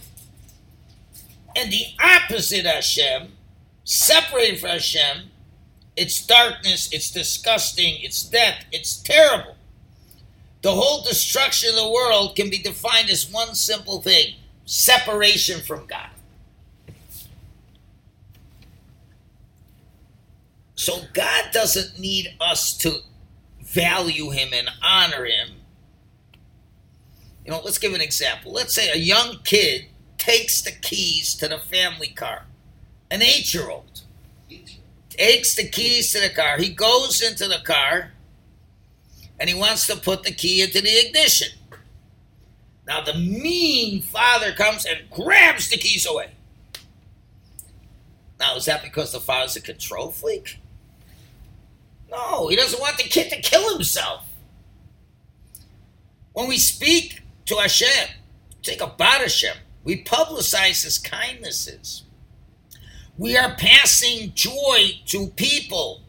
And 1.56 1.72
the 1.72 1.86
opposite 2.02 2.66
Hashem, 2.66 3.32
separated 3.84 4.60
from 4.60 4.70
Hashem, 4.70 5.30
it's 5.96 6.24
darkness, 6.24 6.92
it's 6.92 7.10
disgusting, 7.10 7.96
it's 8.00 8.22
death, 8.22 8.64
it's 8.70 8.96
terrible. 8.96 9.56
The 10.62 10.72
whole 10.72 11.02
destruction 11.02 11.70
of 11.70 11.76
the 11.76 11.90
world 11.90 12.36
can 12.36 12.50
be 12.50 12.58
defined 12.58 13.10
as 13.10 13.30
one 13.30 13.54
simple 13.54 14.00
thing 14.02 14.34
separation 14.64 15.60
from 15.60 15.86
God. 15.86 16.10
So 20.74 21.00
God 21.12 21.46
doesn't 21.52 21.98
need 21.98 22.36
us 22.40 22.76
to 22.78 23.00
value 23.60 24.30
him 24.30 24.50
and 24.52 24.68
honor 24.82 25.24
him. 25.24 25.48
You 27.48 27.54
know, 27.54 27.62
let's 27.64 27.78
give 27.78 27.94
an 27.94 28.02
example. 28.02 28.52
Let's 28.52 28.74
say 28.74 28.90
a 28.90 28.98
young 28.98 29.38
kid 29.42 29.86
takes 30.18 30.60
the 30.60 30.70
keys 30.70 31.34
to 31.36 31.48
the 31.48 31.56
family 31.56 32.08
car, 32.08 32.44
an 33.10 33.22
eight 33.22 33.54
year 33.54 33.70
old 33.70 34.02
takes 35.08 35.54
the 35.54 35.66
keys 35.66 36.12
to 36.12 36.20
the 36.20 36.28
car. 36.28 36.58
He 36.58 36.68
goes 36.68 37.22
into 37.22 37.48
the 37.48 37.60
car 37.64 38.12
and 39.40 39.48
he 39.48 39.54
wants 39.54 39.86
to 39.86 39.96
put 39.96 40.24
the 40.24 40.30
key 40.30 40.60
into 40.60 40.82
the 40.82 41.06
ignition. 41.06 41.48
Now, 42.86 43.00
the 43.00 43.14
mean 43.14 44.02
father 44.02 44.52
comes 44.52 44.84
and 44.84 45.08
grabs 45.10 45.70
the 45.70 45.78
keys 45.78 46.06
away. 46.06 46.32
Now, 48.38 48.56
is 48.56 48.66
that 48.66 48.82
because 48.82 49.10
the 49.12 49.20
father's 49.20 49.56
a 49.56 49.62
control 49.62 50.10
freak? 50.10 50.58
No, 52.10 52.48
he 52.48 52.56
doesn't 52.56 52.78
want 52.78 52.98
the 52.98 53.04
kid 53.04 53.30
to 53.30 53.40
kill 53.40 53.72
himself. 53.72 54.28
When 56.34 56.46
we 56.46 56.58
speak 56.58 57.22
to 57.48 57.56
Hashem, 57.56 58.08
take 58.62 58.80
about 58.80 59.20
Hashem, 59.20 59.56
we 59.84 60.04
publicize 60.04 60.84
his 60.84 60.98
kindnesses. 60.98 62.04
We 63.16 63.36
are 63.36 63.56
passing 63.56 64.32
joy 64.34 65.00
to 65.06 65.28
people, 65.28 66.02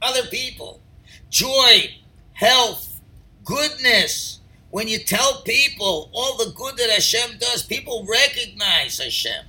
other 0.00 0.22
people. 0.28 0.80
Joy, 1.28 1.96
health, 2.32 3.00
goodness. 3.44 4.40
When 4.70 4.88
you 4.88 4.98
tell 4.98 5.42
people 5.42 6.10
all 6.12 6.36
the 6.36 6.52
good 6.52 6.76
that 6.76 6.90
Hashem 6.90 7.38
does, 7.38 7.64
people 7.64 8.06
recognize 8.08 8.98
Hashem. 8.98 9.44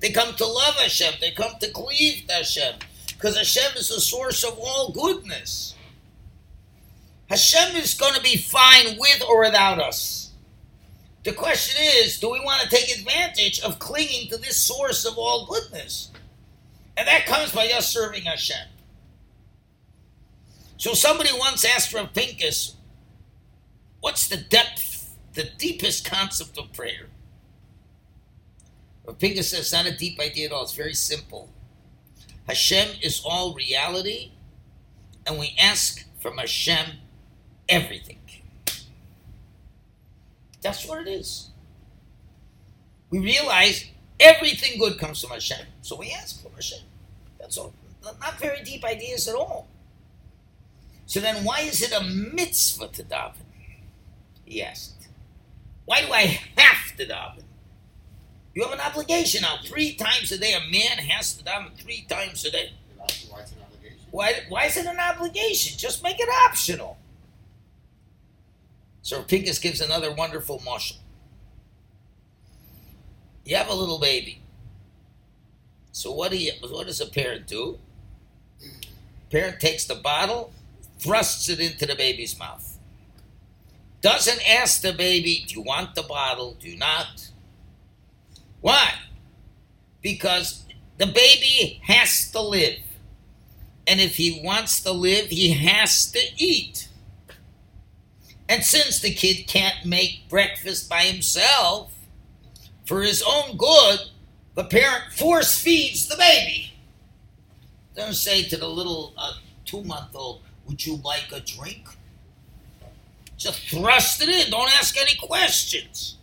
They 0.00 0.10
come 0.10 0.34
to 0.34 0.46
love 0.46 0.74
Hashem. 0.74 1.14
They 1.20 1.30
come 1.30 1.52
to 1.60 1.70
cleave 1.70 2.26
to 2.26 2.34
Hashem. 2.34 2.74
Because 3.06 3.36
Hashem 3.36 3.76
is 3.76 3.88
the 3.88 4.00
source 4.00 4.44
of 4.44 4.58
all 4.58 4.92
goodness. 4.92 5.74
Hashem 7.28 7.76
is 7.76 7.94
going 7.94 8.14
to 8.14 8.22
be 8.22 8.36
fine 8.36 8.98
with 8.98 9.22
or 9.22 9.40
without 9.40 9.80
us. 9.80 10.23
The 11.24 11.32
question 11.32 11.82
is 11.82 12.20
do 12.20 12.30
we 12.30 12.40
want 12.40 12.62
to 12.62 12.68
take 12.68 12.96
advantage 12.96 13.60
of 13.60 13.78
clinging 13.78 14.28
to 14.28 14.36
this 14.36 14.62
source 14.62 15.04
of 15.04 15.18
all 15.18 15.46
goodness? 15.46 16.10
And 16.96 17.08
that 17.08 17.26
comes 17.26 17.50
by 17.50 17.66
us 17.68 17.88
serving 17.88 18.24
Hashem. 18.24 18.68
So 20.76 20.92
somebody 20.92 21.30
once 21.32 21.64
asked 21.64 21.92
Rav 21.94 22.12
Pinkus, 22.12 22.74
what's 24.00 24.28
the 24.28 24.36
depth, 24.36 25.16
the 25.32 25.48
deepest 25.56 26.04
concept 26.04 26.58
of 26.58 26.72
prayer? 26.72 27.08
Rav 29.06 29.18
Pinkus 29.18 29.44
says 29.44 29.60
it's 29.60 29.72
not 29.72 29.86
a 29.86 29.96
deep 29.96 30.20
idea 30.20 30.46
at 30.46 30.52
all. 30.52 30.62
It's 30.62 30.74
very 30.74 30.94
simple. 30.94 31.48
Hashem 32.46 32.96
is 33.02 33.22
all 33.24 33.54
reality, 33.54 34.32
and 35.26 35.38
we 35.38 35.56
ask 35.58 36.04
from 36.20 36.36
Hashem 36.36 36.98
everything. 37.68 38.18
That's 40.64 40.86
what 40.88 41.06
it 41.06 41.10
is. 41.10 41.50
We 43.10 43.18
realize 43.18 43.84
everything 44.18 44.78
good 44.78 44.98
comes 44.98 45.20
from 45.20 45.32
Hashem, 45.32 45.66
so 45.82 45.94
we 45.94 46.10
ask 46.10 46.42
for 46.42 46.48
Hashem. 46.54 46.78
That's 47.38 47.58
all. 47.58 47.74
Not 48.02 48.40
very 48.40 48.64
deep 48.64 48.82
ideas 48.82 49.28
at 49.28 49.34
all. 49.34 49.68
So 51.04 51.20
then, 51.20 51.44
why 51.44 51.60
is 51.60 51.82
it 51.82 51.92
a 51.92 52.02
mitzvah 52.02 52.88
to 52.88 53.02
daven? 53.02 53.44
He 54.46 54.62
asked. 54.62 55.08
Why 55.84 56.00
do 56.00 56.10
I 56.10 56.40
have 56.56 56.96
to 56.96 57.06
daven? 57.06 57.42
You 58.54 58.62
have 58.62 58.72
an 58.72 58.80
obligation 58.80 59.42
now. 59.42 59.56
Three 59.66 59.94
times 59.94 60.32
a 60.32 60.38
day, 60.38 60.54
a 60.54 60.60
man 60.60 60.96
has 60.96 61.34
to 61.34 61.44
daven 61.44 61.74
three 61.74 62.06
times 62.08 62.42
a 62.46 62.50
day. 62.50 62.72
Why 62.96 63.04
it's 63.40 63.52
an 63.52 63.58
obligation? 63.62 63.98
Why, 64.10 64.40
why 64.48 64.64
is 64.64 64.78
it 64.78 64.86
an 64.86 64.98
obligation? 64.98 65.76
Just 65.76 66.02
make 66.02 66.18
it 66.18 66.28
optional. 66.46 66.96
So 69.04 69.22
Pinkus 69.22 69.60
gives 69.60 69.82
another 69.82 70.14
wonderful 70.14 70.60
mashal. 70.60 70.96
You 73.44 73.54
have 73.56 73.68
a 73.68 73.74
little 73.74 73.98
baby. 73.98 74.40
So 75.92 76.10
what 76.10 76.30
do 76.30 76.38
you 76.38 76.52
what 76.60 76.86
does 76.86 77.02
a 77.02 77.06
parent 77.06 77.46
do? 77.46 77.78
Parent 79.30 79.60
takes 79.60 79.84
the 79.84 79.96
bottle, 79.96 80.54
thrusts 80.98 81.50
it 81.50 81.60
into 81.60 81.84
the 81.84 81.94
baby's 81.94 82.38
mouth. 82.38 82.78
Doesn't 84.00 84.40
ask 84.50 84.80
the 84.80 84.94
baby, 84.94 85.44
do 85.46 85.56
you 85.56 85.62
want 85.62 85.94
the 85.94 86.02
bottle? 86.02 86.56
Do 86.58 86.74
not? 86.74 87.28
Why? 88.62 88.88
Because 90.00 90.64
the 90.96 91.06
baby 91.06 91.82
has 91.84 92.30
to 92.30 92.40
live. 92.40 92.80
And 93.86 94.00
if 94.00 94.16
he 94.16 94.40
wants 94.42 94.82
to 94.84 94.92
live, 94.92 95.26
he 95.26 95.50
has 95.50 96.10
to 96.12 96.20
eat. 96.38 96.88
And 98.48 98.62
since 98.62 99.00
the 99.00 99.14
kid 99.14 99.46
can't 99.46 99.86
make 99.86 100.28
breakfast 100.28 100.88
by 100.88 101.02
himself, 101.02 101.92
for 102.84 103.02
his 103.02 103.22
own 103.26 103.56
good, 103.56 104.00
the 104.54 104.64
parent 104.64 105.12
force 105.12 105.58
feeds 105.58 106.06
the 106.06 106.16
baby. 106.16 106.72
Don't 107.96 108.14
say 108.14 108.42
to 108.42 108.56
the 108.56 108.68
little 108.68 109.14
uh, 109.16 109.32
two 109.64 109.82
month 109.84 110.14
old, 110.14 110.42
Would 110.66 110.84
you 110.84 110.96
like 110.96 111.30
a 111.32 111.40
drink? 111.40 111.86
Just 113.36 113.68
thrust 113.68 114.22
it 114.22 114.28
in. 114.28 114.50
Don't 114.50 114.70
ask 114.76 114.96
any 115.00 115.16
questions. 115.16 116.16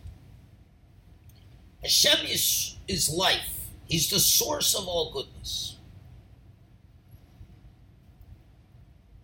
Hashem 1.82 2.26
is, 2.28 2.76
is 2.88 3.10
life, 3.10 3.70
He's 3.88 4.10
the 4.10 4.20
source 4.20 4.76
of 4.76 4.88
all 4.88 5.12
goodness. 5.12 5.76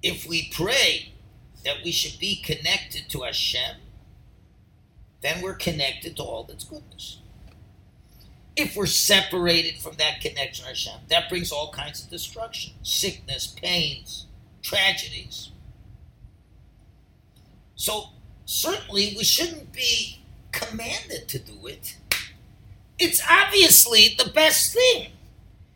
If 0.01 0.27
we 0.27 0.49
pray 0.53 1.13
that 1.67 1.83
we 1.83 1.91
should 1.91 2.17
be 2.17 2.37
connected 2.37 3.09
to 3.09 3.23
Hashem, 3.23 3.75
then 5.19 5.41
we're 5.41 5.53
connected 5.53 6.15
to 6.15 6.23
all 6.23 6.45
that's 6.45 6.63
goodness. 6.63 7.19
If 8.55 8.77
we're 8.77 8.85
separated 8.85 9.77
from 9.81 9.97
that 9.97 10.21
connection 10.21 10.63
to 10.63 10.69
Hashem, 10.69 11.01
that 11.09 11.27
brings 11.27 11.51
all 11.51 11.69
kinds 11.73 12.01
of 12.01 12.09
destruction, 12.09 12.71
sickness, 12.83 13.47
pains, 13.47 14.27
tragedies. 14.63 15.49
So 17.75 18.11
certainly 18.45 19.13
we 19.17 19.25
shouldn't 19.25 19.73
be 19.73 20.21
commanded 20.53 21.27
to 21.27 21.37
do 21.37 21.67
it. 21.67 21.97
It's 22.97 23.21
obviously 23.29 24.15
the 24.17 24.31
best 24.31 24.73
thing. 24.73 25.11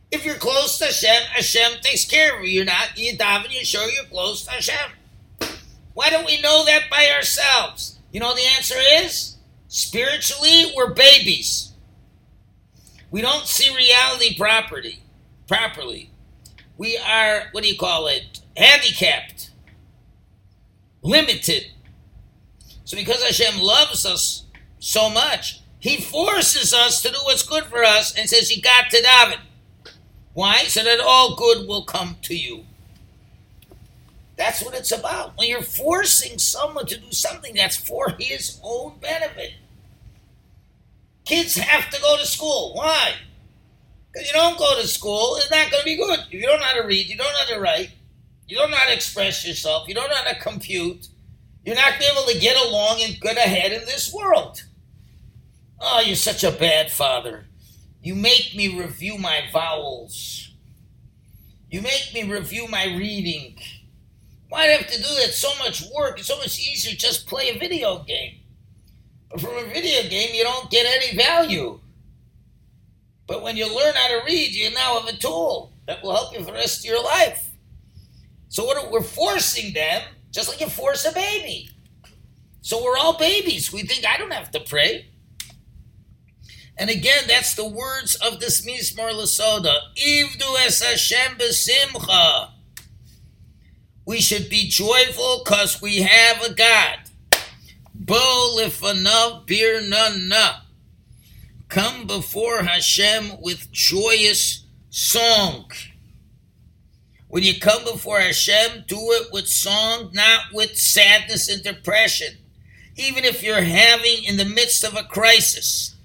If 0.10 0.23
you're 0.23 0.36
close 0.36 0.77
to 0.77 0.86
Hashem, 0.86 1.23
Hashem 1.34 1.82
takes 1.82 2.06
care 2.06 2.39
of 2.39 2.45
you. 2.45 2.51
You're 2.51 2.65
not, 2.65 2.97
you 2.97 3.17
daven, 3.17 3.51
you 3.51 3.65
show 3.65 3.86
you're 3.88 4.06
close 4.06 4.45
to 4.45 4.51
Hashem. 4.51 4.91
Why 5.93 6.10
don't 6.10 6.25
we 6.25 6.41
know 6.41 6.65
that 6.65 6.89
by 6.89 7.10
ourselves? 7.15 7.99
You 8.12 8.19
know 8.19 8.34
the 8.34 8.47
answer 8.56 8.75
is? 8.77 9.38
Spiritually, 9.67 10.73
we're 10.75 10.93
babies. 10.93 11.73
We 13.10 13.21
don't 13.21 13.45
see 13.45 13.75
reality 13.75 14.38
properly. 14.38 15.04
Properly. 15.47 16.12
We 16.77 16.97
are, 16.97 17.49
what 17.51 17.63
do 17.63 17.69
you 17.69 17.77
call 17.77 18.08
it? 18.08 18.41
Handicapped. 18.56 19.51
Limited. 21.01 21.71
So 22.86 22.97
because 22.97 23.23
Hashem 23.23 23.62
loves 23.62 24.06
us 24.06 24.45
so 24.80 25.10
much, 25.10 25.62
He 25.80 25.97
forces 26.01 26.73
us 26.73 27.01
to 27.01 27.10
do 27.10 27.17
what's 27.23 27.43
good 27.43 27.65
for 27.65 27.84
us 27.84 28.17
and 28.17 28.30
says, 28.30 28.56
You 28.56 28.62
got 28.62 28.89
to 28.91 29.01
daven. 29.01 29.39
Why? 30.34 30.63
So 30.63 30.84
that 30.84 30.99
all 30.99 31.36
good 31.36 31.67
will 31.67 31.84
come 31.84 32.17
to 32.23 32.36
you. 32.36 32.65
That's 34.41 34.63
what 34.63 34.73
it's 34.73 34.91
about. 34.91 35.38
When 35.38 35.47
you're 35.49 35.62
forcing 35.62 36.39
someone 36.39 36.88
to 36.88 36.99
do 36.99 37.12
something 37.12 37.54
that's 37.54 37.75
for 37.75 38.15
his 38.17 38.60
own 38.63 38.97
benefit. 38.99 39.54
Kids 41.25 41.58
have 41.58 41.91
to 41.91 42.01
go 42.01 42.17
to 42.17 42.25
school. 42.25 42.73
Why? 42.73 43.13
Because 44.12 44.27
you 44.27 44.34
don't 44.34 44.58
go 44.58 44.82
to 44.82 44.88
school, 44.88 45.36
it's 45.36 45.51
not 45.51 45.69
going 45.69 45.82
to 45.82 45.86
be 45.86 45.95
good. 45.95 46.21
If 46.21 46.34
you 46.34 46.41
don't 46.41 46.60
know 46.60 46.65
how 46.65 46.82
to 46.82 46.88
read, 46.88 47.06
you 47.06 47.17
don't 47.17 47.32
know 47.32 47.38
how 47.38 47.54
to 47.54 47.60
write, 47.60 47.91
you 48.47 48.58
don't 48.58 48.71
know 48.71 48.77
how 48.77 48.88
to 48.88 48.95
express 48.95 49.47
yourself, 49.47 49.88
you 49.88 49.93
don't 49.93 50.10
know 50.10 50.15
how 50.15 50.32
to 50.32 50.39
compute, 50.39 51.10
you're 51.63 51.75
not 51.75 51.99
going 51.99 52.01
to 52.01 52.08
be 52.08 52.12
able 52.12 52.32
to 52.32 52.39
get 52.39 52.58
along 52.58 52.99
and 53.04 53.21
get 53.21 53.38
ahead 53.38 53.71
in 53.71 53.86
this 53.86 54.12
world. 54.12 54.63
Oh, 55.80 56.01
you're 56.01 56.15
such 56.15 56.43
a 56.43 56.51
bad 56.51 56.91
father. 56.91 57.45
You 58.01 58.15
make 58.15 58.56
me 58.56 58.75
review 58.75 59.19
my 59.19 59.43
vowels. 59.54 60.49
You 61.69 61.84
make 61.84 62.10
me 62.15 62.23
review 62.23 62.67
my 62.67 62.86
reading. 62.86 63.60
Why 64.51 64.65
do 64.65 64.73
I 64.73 64.75
have 64.75 64.87
to 64.87 64.97
do 64.97 65.07
that? 65.21 65.33
So 65.33 65.47
much 65.59 65.81
work. 65.95 66.19
It's 66.19 66.27
so 66.27 66.37
much 66.37 66.59
easier 66.59 66.93
just 66.93 67.25
play 67.25 67.47
a 67.51 67.57
video 67.57 68.03
game. 68.03 68.39
But 69.29 69.39
from 69.39 69.55
a 69.55 69.63
video 69.63 70.09
game, 70.09 70.31
you 70.33 70.43
don't 70.43 70.69
get 70.69 70.85
any 70.85 71.15
value. 71.15 71.79
But 73.27 73.43
when 73.43 73.55
you 73.55 73.73
learn 73.73 73.93
how 73.95 74.09
to 74.09 74.25
read, 74.25 74.51
you 74.51 74.69
now 74.71 74.99
have 74.99 75.07
a 75.07 75.17
tool 75.17 75.71
that 75.87 76.03
will 76.03 76.13
help 76.13 76.33
you 76.33 76.39
for 76.39 76.47
the 76.47 76.51
rest 76.51 76.79
of 76.79 76.85
your 76.85 77.01
life. 77.01 77.49
So 78.49 78.65
what 78.65 78.91
we're 78.91 79.01
forcing 79.01 79.71
them, 79.71 80.01
just 80.31 80.49
like 80.49 80.59
you 80.59 80.67
force 80.67 81.05
a 81.05 81.13
baby. 81.13 81.69
So 82.59 82.83
we're 82.83 82.97
all 82.97 83.17
babies. 83.17 83.71
We 83.71 83.83
think 83.83 84.05
I 84.05 84.17
don't 84.17 84.33
have 84.33 84.51
to 84.51 84.59
pray. 84.59 85.05
And 86.77 86.89
again, 86.89 87.23
that's 87.25 87.55
the 87.55 87.69
words 87.69 88.15
of 88.15 88.41
this 88.41 88.65
Mizmor 88.65 89.13
Lesoda. 89.13 89.77
Ivdu 89.95 90.65
es 90.65 90.81
Hashem 90.83 91.37
besimcha. 91.37 92.50
We 94.12 94.19
should 94.19 94.50
be 94.50 94.67
joyful 94.67 95.41
because 95.41 95.82
we 95.82 96.02
have 96.02 96.43
a 96.43 96.54
God. 96.54 96.97
Bo 97.95 98.58
lifanav 98.60 99.45
bir 99.45 99.80
na. 99.88 100.56
Come 101.69 102.08
before 102.08 102.63
Hashem 102.63 103.39
with 103.39 103.71
joyous 103.71 104.65
song. 104.89 105.71
When 107.30 107.43
you 107.43 107.58
come 107.58 107.86
before 107.86 108.19
Hashem, 108.19 108.84
do 108.86 108.97
it 109.00 109.32
with 109.32 109.47
song, 109.47 110.12
not 110.13 110.41
with 110.52 110.76
sadness 110.76 111.47
and 111.47 111.63
depression, 111.63 112.36
even 112.97 113.24
if 113.24 113.41
you're 113.41 113.62
having 113.62 114.26
in 114.26 114.36
the 114.36 114.43
midst 114.43 114.84
of 114.84 114.97
a 114.97 115.04
crisis. 115.04 115.95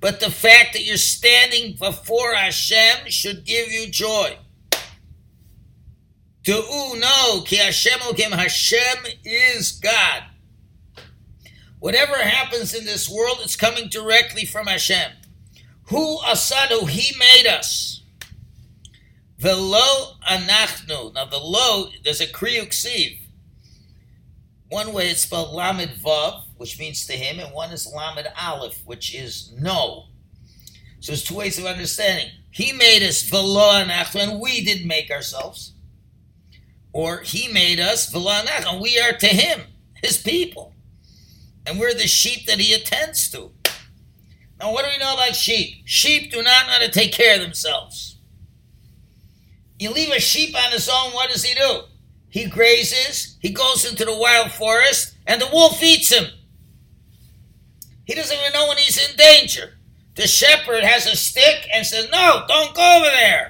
But 0.00 0.18
the 0.18 0.32
fact 0.32 0.72
that 0.72 0.82
you're 0.82 0.96
standing 0.96 1.76
before 1.76 2.34
Hashem 2.34 3.10
should 3.10 3.44
give 3.44 3.70
you 3.70 3.86
joy. 3.86 4.38
To 6.44 6.52
know, 6.98 7.42
ki 7.44 7.56
Hashem 7.56 8.00
Okim, 8.00 8.32
Hashem 8.32 9.12
is 9.24 9.72
God. 9.72 10.24
Whatever 11.80 12.16
happens 12.16 12.74
in 12.74 12.84
this 12.84 13.08
world, 13.08 13.38
it's 13.42 13.56
coming 13.56 13.88
directly 13.88 14.44
from 14.44 14.66
Hashem. 14.66 15.12
Who 15.88 16.18
asadu, 16.18 16.88
He 16.88 17.16
made 17.18 17.46
us. 17.46 18.02
Velo 19.38 20.16
anachnu. 20.28 21.14
Now 21.14 21.24
the 21.24 21.38
lo, 21.38 21.88
there's 22.04 22.20
a 22.20 22.26
kriyuk 22.26 22.68
siv. 22.68 23.18
One 24.68 24.92
way 24.92 25.08
it's 25.10 25.22
spelled 25.22 25.54
lamed 25.54 25.92
vav, 26.02 26.44
which 26.58 26.78
means 26.78 27.06
to 27.06 27.14
him, 27.14 27.40
and 27.40 27.52
one 27.54 27.70
is 27.70 27.90
lamed 27.92 28.28
aleph, 28.38 28.82
which 28.84 29.14
is 29.14 29.52
no. 29.58 30.04
So 31.00 31.12
there's 31.12 31.24
two 31.24 31.36
ways 31.36 31.58
of 31.58 31.64
understanding. 31.64 32.30
He 32.50 32.72
made 32.72 33.02
us 33.02 33.22
velo 33.22 33.82
anachnu, 33.82 34.22
and 34.22 34.40
we 34.40 34.62
didn't 34.62 34.86
make 34.86 35.10
ourselves. 35.10 35.72
Or 36.92 37.20
he 37.20 37.48
made 37.52 37.78
us 37.80 38.12
and 38.14 38.80
we 38.80 38.98
are 38.98 39.12
to 39.12 39.26
him, 39.26 39.60
his 40.02 40.18
people. 40.18 40.74
And 41.66 41.78
we're 41.78 41.94
the 41.94 42.06
sheep 42.06 42.46
that 42.46 42.58
he 42.58 42.72
attends 42.72 43.30
to. 43.30 43.52
Now, 44.58 44.72
what 44.72 44.84
do 44.84 44.90
we 44.90 44.98
know 44.98 45.14
about 45.14 45.36
sheep? 45.36 45.82
Sheep 45.84 46.30
do 46.30 46.42
not 46.42 46.66
know 46.66 46.72
how 46.72 46.78
to 46.80 46.90
take 46.90 47.12
care 47.12 47.34
of 47.36 47.40
themselves. 47.40 48.18
You 49.78 49.90
leave 49.90 50.10
a 50.10 50.20
sheep 50.20 50.54
on 50.54 50.72
his 50.72 50.88
own, 50.88 51.12
what 51.12 51.30
does 51.30 51.44
he 51.44 51.54
do? 51.54 51.82
He 52.28 52.46
grazes, 52.46 53.38
he 53.40 53.50
goes 53.50 53.88
into 53.88 54.04
the 54.04 54.14
wild 54.14 54.52
forest, 54.52 55.16
and 55.26 55.40
the 55.40 55.48
wolf 55.50 55.82
eats 55.82 56.12
him. 56.12 56.26
He 58.04 58.14
doesn't 58.14 58.36
even 58.36 58.52
know 58.52 58.68
when 58.68 58.76
he's 58.76 58.98
in 58.98 59.16
danger. 59.16 59.74
The 60.16 60.26
shepherd 60.26 60.84
has 60.84 61.06
a 61.06 61.16
stick 61.16 61.66
and 61.72 61.86
says, 61.86 62.08
No, 62.10 62.44
don't 62.46 62.74
go 62.74 62.96
over 62.98 63.06
there. 63.06 63.49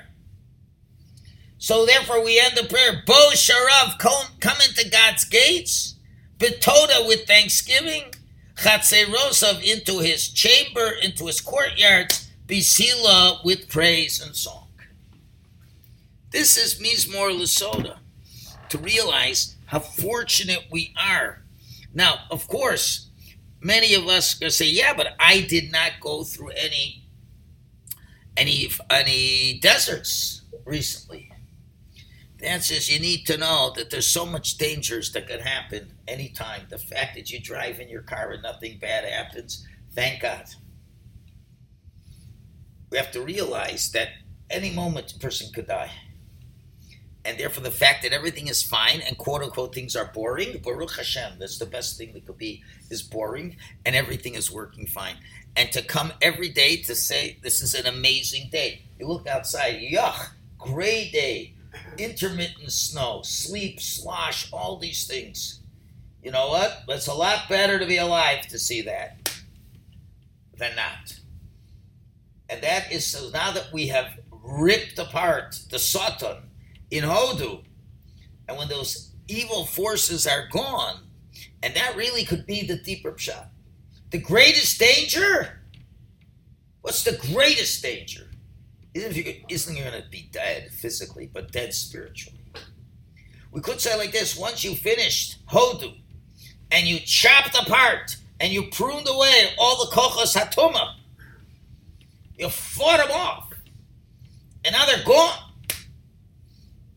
So 1.61 1.85
therefore, 1.85 2.25
we 2.25 2.41
end 2.41 2.57
the 2.57 2.65
prayer, 2.65 3.03
Bo 3.07 3.33
Sharav, 3.35 3.99
come, 3.99 4.29
come 4.41 4.57
into 4.67 4.89
God's 4.89 5.27
gates, 5.27 5.95
Betoda 6.39 7.07
with 7.07 7.27
thanksgiving, 7.27 8.15
Chatzerosav 8.57 9.63
into 9.63 9.99
his 9.99 10.31
chamber, 10.31 10.91
into 11.03 11.27
his 11.27 11.43
courtyards, 11.43 12.31
Bisila 12.47 13.45
with 13.45 13.69
praise 13.69 14.23
and 14.23 14.35
song. 14.35 14.69
This 16.31 16.57
is 16.57 16.81
Mizmor 16.81 17.31
Lesoda, 17.39 17.99
to 18.71 18.79
realize 18.79 19.57
how 19.67 19.81
fortunate 19.81 20.65
we 20.71 20.95
are. 20.99 21.43
Now, 21.93 22.21
of 22.31 22.49
course, 22.49 23.11
many 23.61 23.93
of 23.93 24.07
us 24.07 24.43
are 24.43 24.49
say, 24.49 24.67
yeah, 24.67 24.95
but 24.95 25.09
I 25.21 25.43
did 25.43 25.71
not 25.71 26.01
go 26.01 26.25
through 26.25 26.53
any 26.57 27.05
any 28.35 28.71
any 28.89 29.59
deserts 29.61 30.41
recently. 30.65 31.30
The 32.41 32.49
answer 32.49 32.75
is 32.75 32.91
you 32.91 32.99
need 32.99 33.27
to 33.27 33.37
know 33.37 33.73
that 33.77 33.91
there's 33.91 34.07
so 34.07 34.25
much 34.25 34.57
dangers 34.57 35.13
that 35.13 35.29
could 35.29 35.43
happen 35.43 35.93
anytime. 36.09 36.63
The 36.71 36.79
fact 36.79 37.15
that 37.17 37.31
you 37.31 37.39
drive 37.39 37.81
in 37.81 37.89
your 37.89 38.03
car 38.03 38.33
and 38.33 38.43
nothing 38.43 38.79
bad 38.79 39.05
happens, 39.05 39.67
thank 39.95 40.23
God. 40.23 40.47
We 42.91 42.97
have 42.97 43.13
to 43.13 43.21
realize 43.21 43.93
that 43.93 44.09
any 44.49 44.71
moment 44.71 45.13
a 45.13 45.19
person 45.19 45.53
could 45.53 45.69
die 45.69 45.93
and 47.25 47.39
therefore 47.39 47.63
the 47.63 47.71
fact 47.71 48.03
that 48.03 48.13
everything 48.13 48.49
is 48.49 48.63
fine 48.63 49.01
and 49.03 49.19
quote 49.19 49.43
unquote 49.43 49.75
things 49.75 49.95
are 49.95 50.11
boring, 50.13 50.59
Baruch 50.63 50.97
Hashem, 50.97 51.35
that's 51.39 51.59
the 51.59 51.67
best 51.67 51.99
thing 51.99 52.13
that 52.15 52.27
could 52.27 52.39
be, 52.39 52.63
is 52.91 53.03
boring 53.03 53.57
and 53.85 53.95
everything 53.95 54.35
is 54.35 54.51
working 54.51 54.87
fine. 54.87 55.17
And 55.57 55.71
to 55.73 55.83
come 55.83 56.13
every 56.23 56.49
day 56.49 56.77
to 56.77 56.95
say, 56.95 57.39
this 57.43 57.63
is 57.63 57.75
an 57.75 57.87
amazing 57.87 58.49
day. 58.51 58.83
You 58.99 59.07
look 59.07 59.27
outside, 59.27 59.81
yuck, 59.81 60.31
gray 60.59 61.11
day, 61.11 61.55
intermittent 61.99 62.73
snow, 62.73 63.23
sleep, 63.23 63.81
slosh, 63.81 64.53
all 64.53 64.79
these 64.79 65.07
things. 65.07 65.61
You 66.23 66.31
know 66.33 66.49
what? 66.49 66.83
It's 66.89 67.07
a 67.07 67.15
lot 67.15 67.49
better 67.49 67.79
to 67.79 67.87
be 67.87 67.97
alive 67.97 68.47
to 68.49 68.59
see 68.59 68.83
that 68.83 69.31
than 70.57 70.77
not. 70.77 71.19
And 72.49 72.63
that 72.63 72.93
is 72.93 73.07
so 73.07 73.31
now 73.31 73.53
that 73.53 73.73
we 73.73 73.87
have 73.89 74.19
ripped 74.31 74.99
apart 74.99 75.59
the 75.71 75.79
Satan, 75.79 76.51
in 76.91 77.05
Hodu. 77.05 77.63
And 78.49 78.59
when 78.59 78.69
those 78.69 79.13
evil 79.29 79.65
forces 79.65 80.27
are 80.27 80.49
gone, 80.51 81.01
and 81.63 81.75
that 81.75 81.97
really 81.97 82.25
could 82.25 82.47
be 82.47 82.67
the 82.67 82.77
deeper 82.77 83.17
shot. 83.17 83.49
The 84.11 84.19
greatest 84.19 84.79
danger? 84.79 85.61
What's 86.81 87.05
the 87.05 87.19
greatest 87.33 87.83
danger? 87.83 88.30
Isn't, 88.93 89.17
you, 89.17 89.35
isn't 89.49 89.77
you're 89.77 89.91
going 89.91 90.03
to 90.03 90.09
be 90.09 90.29
dead 90.33 90.71
physically, 90.73 91.31
but 91.33 91.53
dead 91.53 91.73
spiritually? 91.73 92.41
We 93.53 93.61
could 93.61 93.81
say 93.81 93.97
like 93.97 94.13
this 94.13 94.37
once 94.37 94.65
you 94.65 94.75
finished 94.75 95.45
Hodu, 95.47 95.97
and 96.73 96.87
you 96.87 96.99
chopped 97.01 97.57
apart, 97.57 98.17
and 98.39 98.53
you 98.53 98.65
pruned 98.71 99.09
away 99.09 99.51
all 99.59 99.85
the 99.85 99.91
kochas 99.91 100.37
hatuma, 100.37 100.95
you 102.37 102.49
fought 102.49 102.99
them 102.99 103.11
off, 103.13 103.53
and 104.65 104.73
now 104.73 104.87
they're 104.87 105.05
gone. 105.05 105.39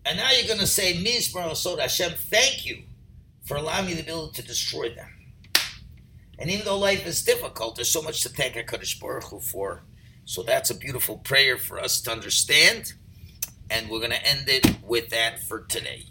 And 0.06 0.18
now 0.18 0.32
you're 0.32 0.48
going 0.48 0.60
to 0.60 0.68
say, 0.68 0.96
Mizmar 0.96 1.56
Sod 1.56 1.80
Hashem, 1.80 2.14
thank 2.18 2.66
you 2.66 2.84
for 3.46 3.56
allowing 3.56 3.86
me 3.86 3.94
the 3.94 4.02
ability 4.02 4.42
to 4.42 4.48
destroy 4.48 4.94
them. 4.94 5.08
And 6.40 6.52
even 6.52 6.66
though 6.66 6.78
life 6.78 7.08
is 7.08 7.24
difficult, 7.24 7.76
there's 7.76 7.90
so 7.90 8.02
much 8.02 8.22
to 8.24 8.30
thank 8.30 8.56
HaKadosh 8.56 9.00
Baruch 9.00 9.24
Hu 9.26 9.40
for. 9.40 9.84
So 10.26 10.44
that's 10.44 10.70
a 10.70 10.76
beautiful 10.76 11.18
prayer 11.18 11.58
for 11.58 11.80
us 11.80 12.02
to 12.02 12.12
understand. 12.12 12.94
And 13.70 13.90
we're 13.90 14.00
going 14.00 14.12
to 14.12 14.28
end 14.28 14.48
it 14.48 14.78
with 14.84 15.10
that 15.10 15.44
for 15.44 15.62
today. 15.62 16.06